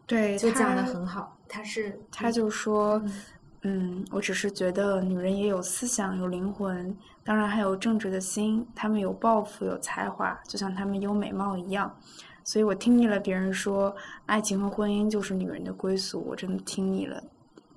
[0.08, 1.38] 对，就讲的很好。
[1.48, 3.00] 他是他就说，
[3.62, 8.66] 嗯，我只是觉得女人也有思想，有灵魂，当然还有正直的心。
[8.74, 11.94] 她们有抱负，有才华，就像她们有美貌一样。
[12.46, 13.96] 所以我听腻了别人说
[14.26, 17.24] 爱情和婚姻就是女人的归宿，我真的听腻了。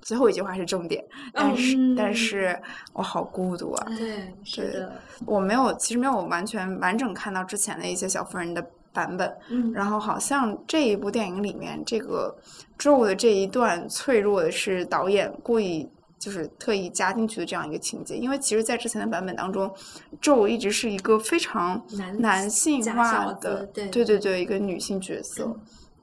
[0.07, 1.03] 最后一句话是重点，
[1.33, 2.61] 但是、但嗯是
[2.93, 3.87] 我好孤独啊！
[3.97, 4.93] 对，是的，
[5.25, 9.69] 我没有，其实没有完全完整看到之前的一些小妇人的版本，嗯。
[9.73, 12.33] 然后好像这一部电影里面，这个
[12.79, 19.69] Joe 的这一段脆弱的是导演故意就是特意加进去的这样一个情节，因为其实，在之前的版本当中
[20.21, 25.53] ，Joe 一直是一个非常男男性化的，对对对对，一个女性角色，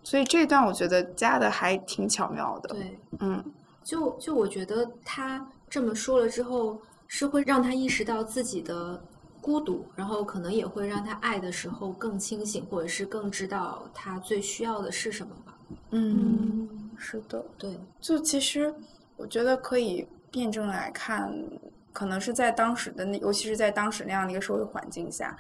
[0.02, 3.42] 所以这一段我觉得加的还挺巧妙的，对，嗯
[3.84, 9.00] 就就我觉得他这么说了之后，是会让他意识到自己的
[9.40, 15.58] 孤独，然后可能也会让他爱的时候更清醒，或者是更知道他最需要的是什么吧。
[15.90, 17.44] 嗯，是的。
[17.58, 18.74] 对，就其实
[19.16, 21.32] 我觉得可以辩证来看，
[21.92, 25.36] 可能是在当时的那，尤其是在当时那样的一个社会环境下，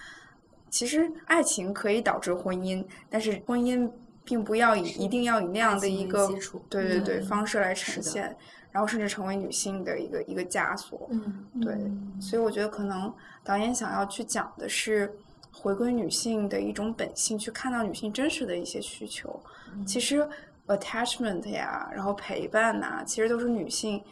[0.70, 3.90] 其实爱情可以导致婚姻，但是婚姻
[4.24, 6.28] 并不要以一定要以那样的一个
[6.68, 8.36] 对对对嗯方式来呈现，
[8.72, 11.08] 然后甚至成为女性的一个一个枷锁。
[11.10, 11.76] 嗯对，
[12.20, 13.12] 所以我觉得可能
[13.42, 15.14] 导演想要去讲的是
[15.52, 19.38] 回归女性的一种本性，去看到女性真实的一些需求。
[19.86, 20.26] 其实
[20.66, 24.02] attachment 呀，然后陪伴呐、其实都是女性，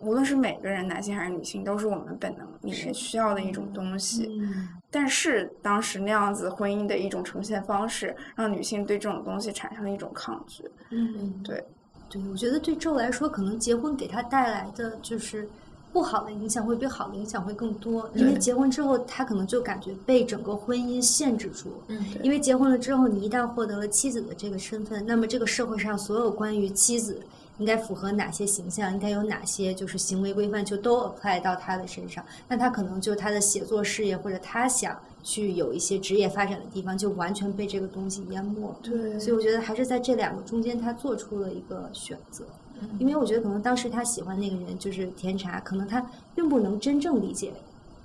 [0.00, 4.26] 无论是每个人，男性还是女性，都是我们本能里面需要的一种东西。
[4.40, 10.68] 嗯但是当时那样子婚姻的一种呈现方式，让女性对这种东西产生了一种抗拒。
[10.90, 11.64] 嗯，对，
[12.08, 15.48] 对，我觉得对周来说，可能结婚给他带来的就是
[15.92, 21.80] 不好的影响会比好的影响会更多，因为结婚之后，他可能就感觉被整个婚姻限制住。
[21.86, 27.22] 嗯对因为结婚了之后，你一旦获得了妻子的这个身份，那么这个社会上所有关于妻子
[27.60, 32.24] 应该符合哪些形象，应该有哪些就是行为规范，就都 apply 到他的身上。
[32.48, 38.76] 那他可能就他的写作事业或者他想去有一些职业发展的地方，就完全被这个东西淹没了。
[38.82, 42.44] 对所以我觉得还是在这两个中间，他做出了一个选择。
[42.80, 46.04] 嗯因为我觉得可能当时他喜欢那个人就是甜茶，可能他
[46.34, 47.52] 并不能真正理解，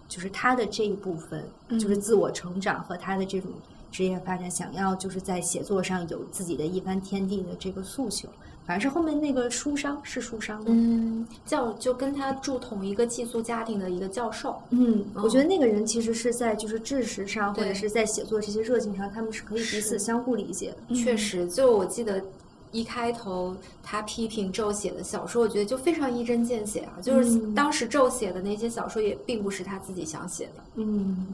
[0.10, 1.46] 就是他的这一部分，
[1.80, 3.50] 就是嗯自我成长和他的这种
[3.90, 8.28] 职业发展，想要就是在写作上有自己的一番天地的这个诉求。
[8.66, 10.66] 反正是后面那个书商是书商吗？
[10.70, 14.56] 嗯，教就跟他住同一个寄宿家庭的一个教授。
[14.72, 20.96] 嗯，我嗯觉得那个人其实是在就是知识上或者是在写作这些热情上，他们是可以彼此相互理解的。
[20.96, 22.22] 确实，就我记得
[22.72, 30.64] 一开头他批评周写的小说，我觉得就非常一针见血啊，就是嗯当时周写的那些小说也并不是他自己想写的。
[30.76, 31.28] 嗯，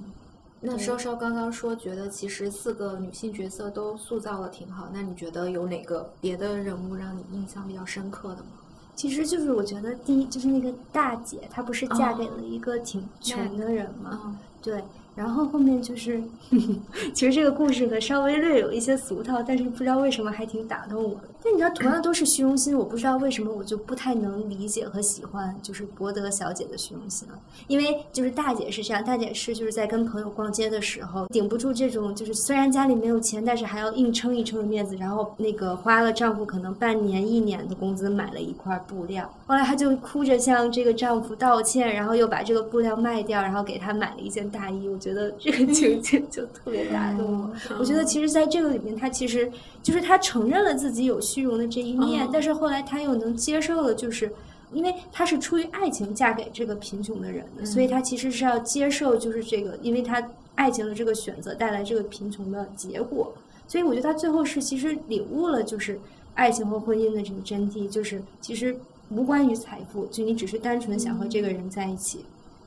[0.64, 8.50] 那稍稍刚刚说觉得其实四个女性角色都塑造的挺好，那你觉得有哪个别的人物让你印象比较深刻的吗？
[8.96, 14.22] 其实就是我觉得第一就是那个大姐，她不是嫁给哦了一个挺穷的人吗？
[14.26, 14.82] 嗯，对，
[15.16, 16.22] 然后后面就是，
[17.14, 21.24] 其实这个故事呢稍微略有一些俗套，但是不知道为什么还挺打动我的。
[21.44, 27.40] 但你知道，同样都是虚荣心，我不知道为什么我就不太能理解和喜欢，就是博德小姐的虚荣心了。
[27.66, 44.88] 因为就是大姐是这样，大姐是就是在跟朋友逛街的时候，顶不住这种就是虽然家里没有钱，但是还要硬撑一撑的面子，然后那个花了丈夫可能半年一年的工资买了一块布料，后来她就哭着向这个丈夫道歉，然后又把这个布料卖掉，然后给他买了一件大衣。
[44.90, 47.76] 我觉得这个情节就特别打动我。
[47.80, 54.32] 我觉得其实在这个里面，他其实就是他承认了自己有虚荣的这一面，哦但是后来他又能接受了，就是。
[54.74, 60.26] 因为她是出于爱情嫁给这个贫穷的人的，所以她其实是要接受，就是这个，因为她
[60.56, 63.34] 爱情的这个选择带来这个贫穷的结果。
[63.68, 66.00] 所以我觉得她最后是其实领悟了，就是
[66.36, 68.74] 爱情和婚姻的这个真谛，就是其实
[69.10, 72.24] 无关于财富，就你只是单纯想和这个人在一起，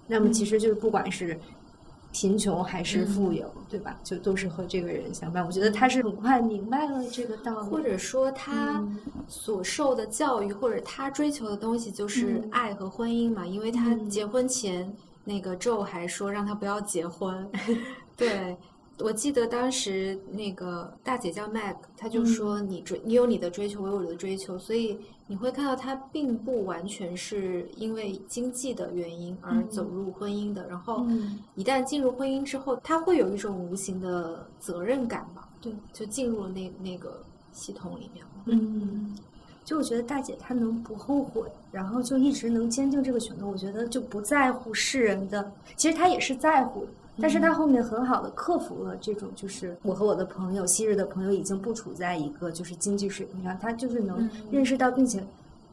[0.06, 1.38] 那么其实就是不管是
[2.14, 3.98] 贫穷还是富有，对吧？
[4.04, 5.44] 就都是和这个人相伴。
[5.44, 8.96] 我觉得他是很快明白了这个道理，或者说他嗯
[9.26, 13.44] 所受的教育，或者他追求的东西就是嗯爱和婚姻嘛。
[13.44, 14.94] 因为他嗯结婚前，
[15.24, 17.50] 那个纣还说让他不要结婚。
[18.16, 18.56] 对，
[19.00, 30.68] 我记得当时那个大姐叫 Mag，她就说嗯你追你有你的追求，我有我的追求，所以你会看到她并不完全是因为经济的原因而嗯走入婚姻的。
[30.68, 35.48] 然后嗯一旦进入婚姻之后，她会有一种无形的责任感吧？
[35.60, 37.20] 对，就进入了那那个
[37.52, 38.30] 系统里面了。
[38.46, 39.16] 嗯，
[39.64, 46.90] 就我觉得大姐她能不后悔，然后就一直能坚定这个选择，我觉得就不在乎世人的，其实她也是在乎的。
[47.20, 54.30] 但是他后面很好的克服了这种，就是我和我的朋友，昔日的朋友已经不处在一个就是经济水平上，他就是能嗯。
[54.50, 55.22] 认识到并且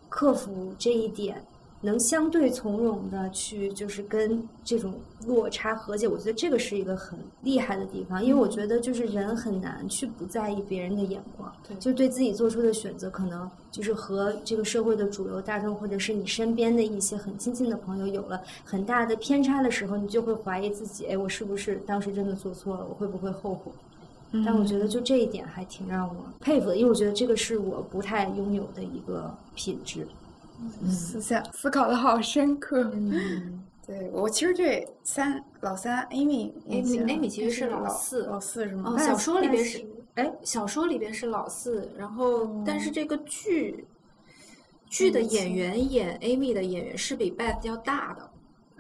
[0.07, 1.43] 克服这一点，
[1.81, 4.93] 能相对从容的去就是跟这种
[5.25, 6.07] 落差和解。
[6.07, 22.85] 我觉得这个是一个很厉害的地方，因为我觉得就是人很难去不在意别人的眼光，对就对自己做出的选择，可能就是和这个社会的主流大众，或者是你身边的一些很亲近的朋友有了很大的偏差的时候，你就会怀疑自己，哎，我是不是当时真的做错了？
[22.87, 23.71] 我会不会后悔？
[24.45, 30.07] 但我觉得就这一点还挺让我佩服的，因为我觉得这个是我不太拥有的一个品质。
[30.89, 32.91] 思想思考的好深刻。
[32.93, 38.23] 嗯，对我其实对三老三 Amy Amy Amy 其实是老老四。
[38.25, 38.93] 老四是吗？
[38.95, 39.85] 哦，小说里边是，
[40.15, 43.85] 哎，小说里边是老四，然后但是哦这个剧
[44.87, 48.30] 剧的嗯演员演 Amy 的演员是比 Beth 要大的，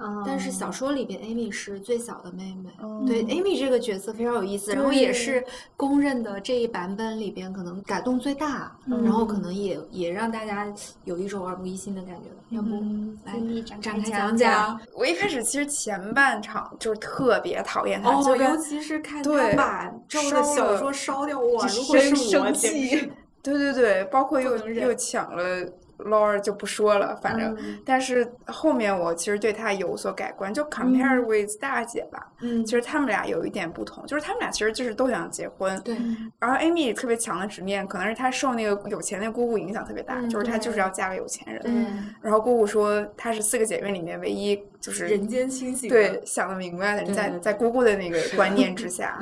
[0.01, 2.69] 啊但是小说里边 Amy 是最小的妹妹。
[2.81, 5.43] 哦对 Amy 这个角色非常有意思，然后也是
[5.77, 10.73] 公认的这一版本里边可能改动最大，嗯然后可能也也让大家
[11.05, 12.35] 有一种耳目一新的感觉的。
[12.49, 13.33] 要不嗯来
[13.63, 14.79] 展展开开讲讲？
[14.95, 21.67] 我一开始其实前半场就是特别讨厌他，哦，就尤其是看对他把周的烧小说烧掉，哇！
[21.67, 23.11] 就如果是生我，简
[23.43, 25.65] 对对对，包括又又抢了
[25.97, 27.79] Laura 就不说了，反正、嗯。
[27.85, 32.65] 但是后面我其实对他有所改观，就 compare with 大姐吧，嗯。
[32.65, 35.95] 其实他们俩有一点不同，就是他们俩其实就是都想结婚，对，
[36.39, 41.61] 然后 Amy 特别强的执念，可能是她受那个有钱的姑姑影响特别大，嗯就是她就是要嫁个有钱人。
[41.65, 49.19] 嗯然后姑姑说她是四个姐妹里面唯一就是人间清醒对想得明白的人，在在姑姑的那个观念之下，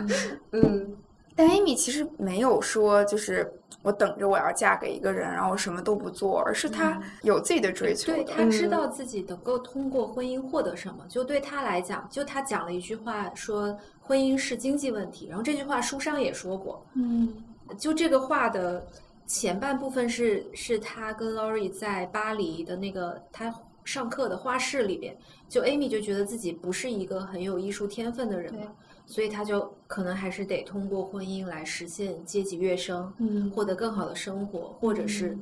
[0.52, 0.96] 嗯
[1.40, 3.50] 但 Amy 其实没有说就是
[3.82, 8.22] 我等着我要嫁给一个人，然后什么都不做，而是她有自己的追求的。
[8.22, 17.34] 对他知嗯道自己能够通过婚姻获得什么，就对她来讲，就她讲了一句话说婚姻是经济问题，然后这句话书上也说过，嗯
[17.78, 18.86] 就这个话的
[19.26, 25.18] 前半部分是是她跟 Laurie 在巴黎的那个她上课的画室里边，
[25.48, 28.68] 就 Amy 就觉得自己不是一个很有艺术天分的人嘛对，
[29.10, 35.36] 所以他就可能还是得通过婚姻来实现阶级跃升，嗯获得更好的生活，或者是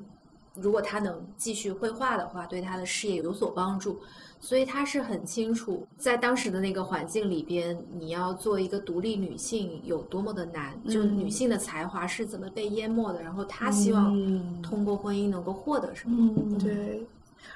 [0.56, 4.00] 如果他能继续绘画的话，对他的事业有所帮助。
[4.40, 13.22] 所以他是很清楚，在当时的那个环境里边，你要做一个独立女性有多么的难，就嗯女性的才华是怎么被淹没的。
[13.22, 16.34] 然后他希望嗯通过婚姻能够获得什么。
[16.38, 17.04] 嗯，对，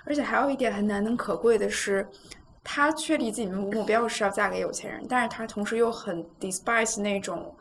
[0.03, 2.05] 而且还有一点很难能可贵的是，
[2.63, 7.53] 她确立自己的目标是要嫁给有钱人，但是她同时又很 despise 那种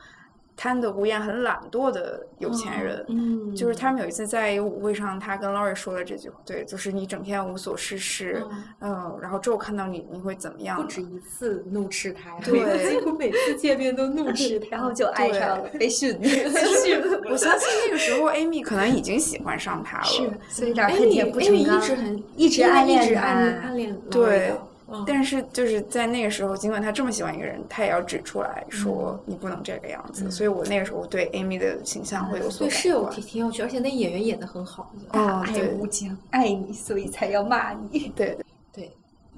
[0.56, 3.02] 贪得无厌、很懒惰的有钱人。
[3.08, 8.44] 嗯，就是他们有一次在一个舞会上，他跟 Laurie 说了这句话，对，就是你整天无所事事，
[8.80, 10.84] 嗯，然后之后看到你，你会怎么样呢？
[10.84, 24.62] 不止一次怒斥他， 对几乎每次见面都怒斥 他，然后就爱上了被训， 我相信那个时候 Amy 可能已经喜欢上他了，是，所以有点哎，恨你铁不成钢，一直很一直暗恋一直暗恋对的
[24.92, 30.30] 嗯但是就是在那个时候，尽管他这么喜欢一个人，他也要指出来说嗯你不能这个样子。
[30.30, 33.12] 所以我那个时候对 Amy 的形象会有所改对是有观。
[33.14, 34.92] 挺挺有趣，而且那演员演的很好。
[35.12, 38.12] 大，爱对无疆，爱你，所以才要骂你。
[38.16, 38.36] 对
[38.72, 38.84] 对。
[38.84, 38.92] 对，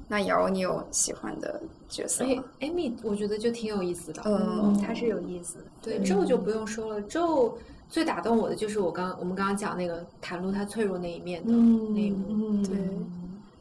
[0.08, 4.22] 那瑶，你有喜欢的角色哎吗？，Amy 我觉得就挺有意思的。
[4.24, 5.64] 嗯，他是有意思的。
[5.82, 12.76] 对，咒就不用说了，咒最打动我的就是我刚我们刚刚讲那个袒露他脆弱那一面的嗯那一幕，嗯，对。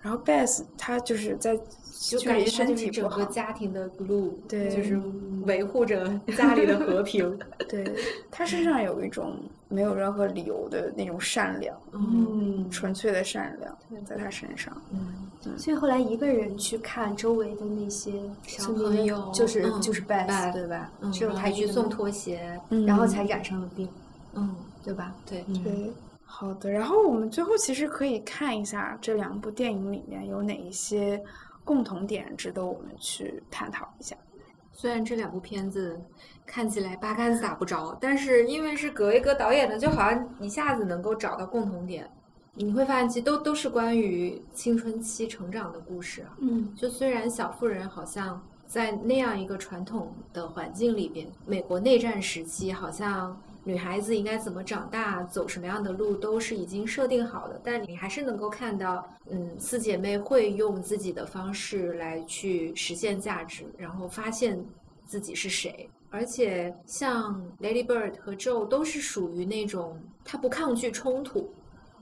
[0.01, 1.55] 然后 Beth 他就是在
[2.09, 4.99] 就感觉身就是整个家庭的 glue，对就是
[5.45, 7.37] 维护着家里的和平。
[7.69, 7.85] 对
[8.31, 9.37] 他身上有一种
[9.69, 14.75] 没有任何理由的那种善良，嗯，嗯，纯粹的善良在他身上。
[14.91, 18.13] 嗯，所以后来一个人去看周围的那些
[18.47, 20.91] 小朋友就是嗯就是 Beth Beth，对吧？
[21.01, 23.87] 嗯只有他去送拖鞋，嗯然后才染上了病，
[24.33, 25.13] 嗯，对吧？
[25.25, 25.91] 对，嗯对，
[26.25, 26.69] 好的。
[26.69, 31.21] 然后我们最后其实可以看一下这两部电影里面有哪一些
[31.64, 34.16] 共同点值得我们去探讨一下。
[34.72, 35.99] 虽然这两部片子
[36.45, 42.09] 看起来八竿子打不着，但是因为是葛维格导演的，就好像一下子能够找到共同点。
[42.53, 46.36] 你会发现，其实都都是关于青春期成长的故事啊。
[46.39, 64.59] 嗯就虽然小妇人好像在那样一个传统的环境里边，美国内战时期，好像女孩子应该怎么长大、走什么样的路都是已经设定好的，但你还是能够看到，嗯，四姐妹会用自己的方式来去实现价值，然后发现
[65.05, 65.89] 自己是谁。
[66.09, 71.53] 而且像 Lady Bird 和 Joe 都是属于那种她不抗拒冲突，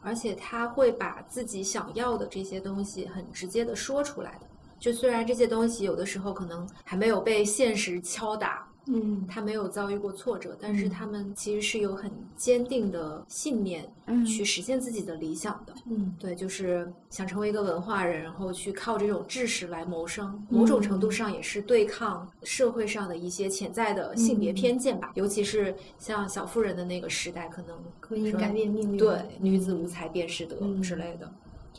[0.02, 4.48] 而且她会把自己想要的这些东西很直接的说出来的。
[4.80, 9.26] 就虽然这些东西有的时候可能还没有被现实敲打，嗯。
[9.28, 10.90] 他没有遭遇过挫折，但是嗯。
[10.90, 14.26] 他们其实是有很坚定的信念嗯。
[14.26, 15.74] 去实现自己的理想的。
[15.90, 16.14] 嗯。
[16.20, 24.56] 对，就是想成为一个文化人，然后去靠这种知识来谋生，某种程度嗯上也是对抗社会上的一些潜在的性别嗯。
[24.56, 25.12] 偏见吧。
[25.16, 30.82] 尤其是像小妇人的那个时代，可能什么婚姻改变命运对女子无才便是德嗯。
[30.82, 31.32] 之类的。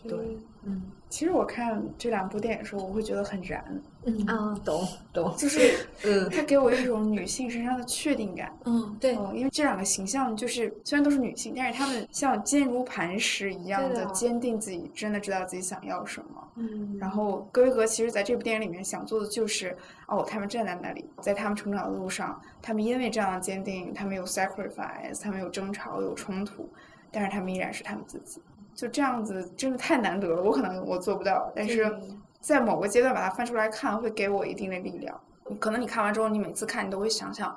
[0.08, 0.18] 对，
[0.64, 8.56] 嗯其实我看这两部电影的时候，我会觉得很燃，嗯啊，懂懂，就是嗯它给我一种女性身上的确定感。
[8.64, 16.48] 嗯，对，嗯，因为这两个形象就是虽然都是女性，但是她们像坚如磐石一样的坚定自己，真的知道自己想要什么。
[16.54, 19.76] 嗯然后格维格其实在这部电影里面想做的就是，
[20.06, 26.68] 哦，他们站在那里，在他们成长的路上，他们因为这样的坚定，他们有 sacrifice，他们有争吵，有冲突，
[27.10, 28.40] 但是他们依然是他们自己。
[28.80, 31.94] 就这样子真的太难得了，我可能我做不到，但是
[32.40, 35.20] 在某个阶段把它翻出来看，会给我一定的力量。
[35.58, 37.54] 可能你看完之后，你每次看你都会想想，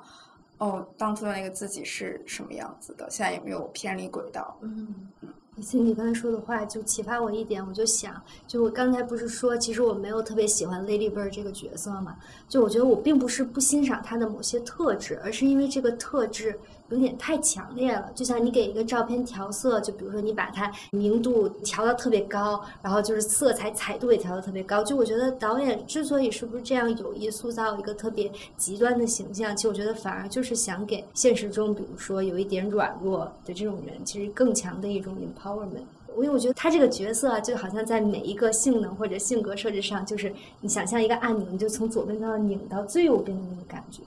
[0.58, 4.54] 哦，当初的那个自己是什么样子的，现在有没有偏离轨道？
[4.60, 5.08] 嗯
[5.62, 12.16] 其实你刚才说的话就启发我一点，我就想，就我刚才不是说，其实我没有特别喜欢 Lady Bird 这个角色嘛？
[12.48, 16.58] 就我觉得我并不是不欣赏她的某些特质，而是因为这个特质
[16.94, 18.10] 有点太强烈了。
[18.14, 24.82] 就像你给一个照片调色，就比如说你把它明度调到特别高，然后就是色彩彩度也调到特别高。
[24.84, 35.84] 就我觉得导演之所以是不是这样有意塑造一个特别极端的形象，其实我觉得反而就是想给现实中，比如说有一点软弱的这种人，其实更强的一种 empowerment。
[36.16, 44.00] 因为我觉得他这个角色啊，就好像在每一个性能或者性格设置上，就是你想象一个按钮，你就从左边到拧到最右边的那个感觉。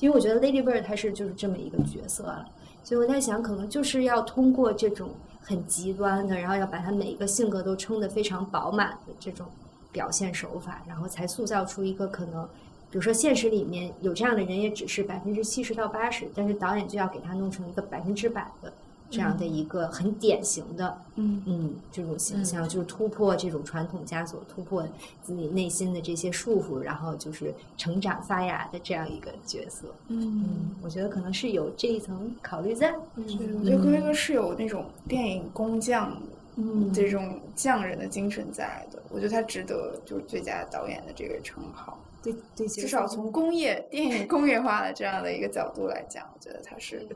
[0.00, 2.46] 因为我觉得 Lady Bird 她是就是这么一个角色了，
[2.84, 9.46] 所以我在想，可能就是要通过这种很极端的，然后要把她每一个性格都撑得非常饱满的这种
[9.90, 12.44] 表现手法，然后才塑造出一个可能，
[12.90, 18.72] 比如说现实里面有这样的人也只是百分之七十到八十，但是导演就要给他弄成一个百分之百的
[19.10, 24.86] 这样的一个很典型的，嗯嗯，这种形象，就是突破这种传统枷锁，突破
[25.22, 29.94] 自己内心的这些束缚，然后就是成长发芽的这样一个角色。
[30.08, 32.94] 嗯，我觉得可能是有这一层考虑在。
[33.16, 33.24] 嗯，
[33.58, 36.14] 我觉得格雷格是有那种电影工匠
[36.56, 41.98] 嗯这种匠人的精神在的，我觉得他值得就是最佳导演的这个称号。
[42.22, 47.06] 对对，至少从工业电影工业化的这样的一个角度来讲，我觉得他是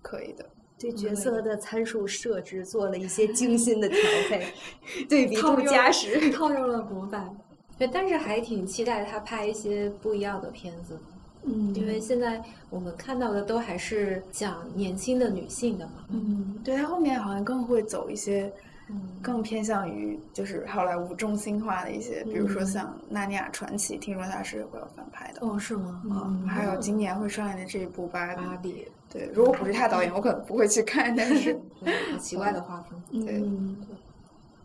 [0.00, 0.44] 可以的。
[0.82, 4.46] 对角色的参数设置做了一些精心的调配，
[5.08, 6.30] 对比度加时。
[6.32, 7.34] 套用了模板。
[7.78, 10.98] 对，但是还挺期待他拍一些不一样的片子，
[11.44, 15.92] 嗯因为现在我们看到的都还是讲年轻的女性的嘛。
[16.10, 18.52] 嗯对他后面好像更会走一些
[18.88, 25.38] 嗯，更偏向于就是好莱坞中心化的一些，比如说嗯像《纳尼亚传奇》，听说他是会有翻拍的。
[25.40, 26.02] 哦，是吗？
[26.04, 31.14] 嗯还有今年会上映的这一部《芭比》，芭比，对，如果不是他导演，我可能不会去看。
[31.14, 31.58] 但是
[32.18, 33.24] 奇怪的画风。
[33.24, 33.42] 对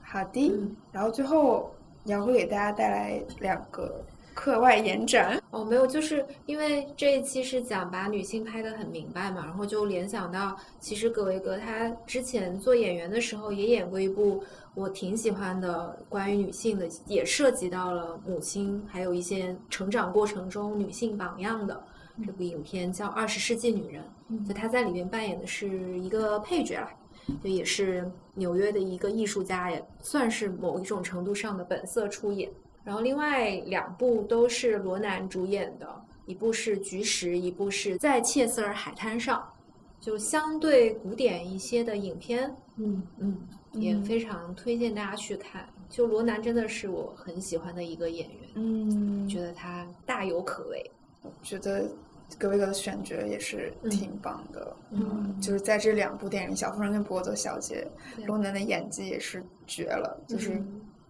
[0.02, 1.70] 好的，嗯然后最后
[2.06, 4.02] 也会给大家带来两个
[4.34, 5.42] 课外延展。
[5.52, 14.42] 哦，没有，就是因为这一期是讲把女性拍得很明白嘛，然后就联想到，其实葛维格他之前做演员的时候也演过一部
[14.76, 21.84] 我挺喜欢的关于女性的，也涉及到了母亲，还有一些成长过程中女性榜样的
[22.26, 24.04] 这部影片，叫《二十世纪女人》，
[24.48, 26.92] 就她在里面扮演的是一个配角啦。
[27.44, 32.50] 就也是纽约的一个艺术家，也算是某一种程度上的本色出演。
[32.86, 35.86] 然后另外两部都是罗南主演的，
[36.26, 39.46] 一部是《菊石》，一部是在切斯尔海滩上，
[40.00, 43.38] 就相对古典一些的影片，嗯嗯，
[43.74, 45.68] 也嗯非常推荐大家去看。
[45.90, 50.92] 就罗南真的是我很喜欢的一个演员，嗯觉得他大有可为。
[51.44, 51.86] 觉得
[52.38, 54.76] 格威格的选角也是嗯挺棒的。
[54.92, 57.88] 嗯就是在这两部电影里，《小妇人》跟《伯德小姐》，
[58.26, 60.20] 罗南的演技也是绝了。
[60.28, 60.56] 就是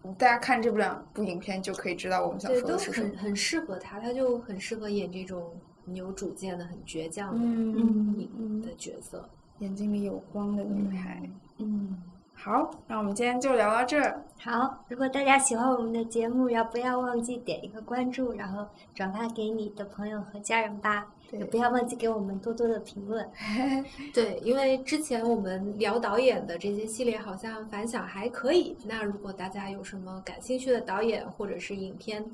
[0.04, 3.18] 嗯大家看这部两部影片就可以知道我们想对，都说的是什么很。
[3.18, 5.50] 很适合他，他就很适合演这种
[5.84, 9.28] 很有主见的、很倔强的、嗯，嗯的角色。
[9.58, 11.20] 眼睛里有光的女孩。
[11.58, 12.00] 嗯。
[12.40, 14.22] 好，那我们今天就聊到这儿。
[14.40, 18.64] 好，如果大家喜欢我们的节目，要不要忘记点一个关注，然后
[18.94, 21.04] 转发给你的朋友和家人吧。
[21.28, 23.28] 对也不要忘记给我们多多的评论。
[24.14, 28.76] 对，因为之前我们聊导演的这些系列好像反响还可以。
[28.86, 32.24] 那如果大家有什么感兴趣的导演或者是影片，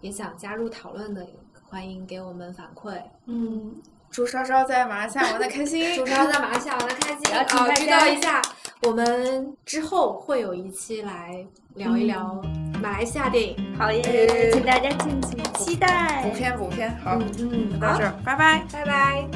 [0.00, 1.26] 也想加入讨论的，
[1.68, 3.00] 欢迎给我们反馈。
[3.26, 3.76] 嗯，
[4.12, 5.96] 祝稍稍在马来西亚玩的开心。
[5.96, 7.32] 祝稍稍在马来西亚玩的开心。
[7.34, 8.42] 啊，知大家道一下，
[8.82, 11.44] 我们之后会有一期来
[11.76, 12.40] 聊一聊
[12.82, 13.74] 马来西亚电影。
[13.78, 16.22] 好耶，请大家敬请期待。
[16.24, 18.62] 补片补片，好，嗯，到这儿，拜拜。
[18.70, 19.26] 拜拜。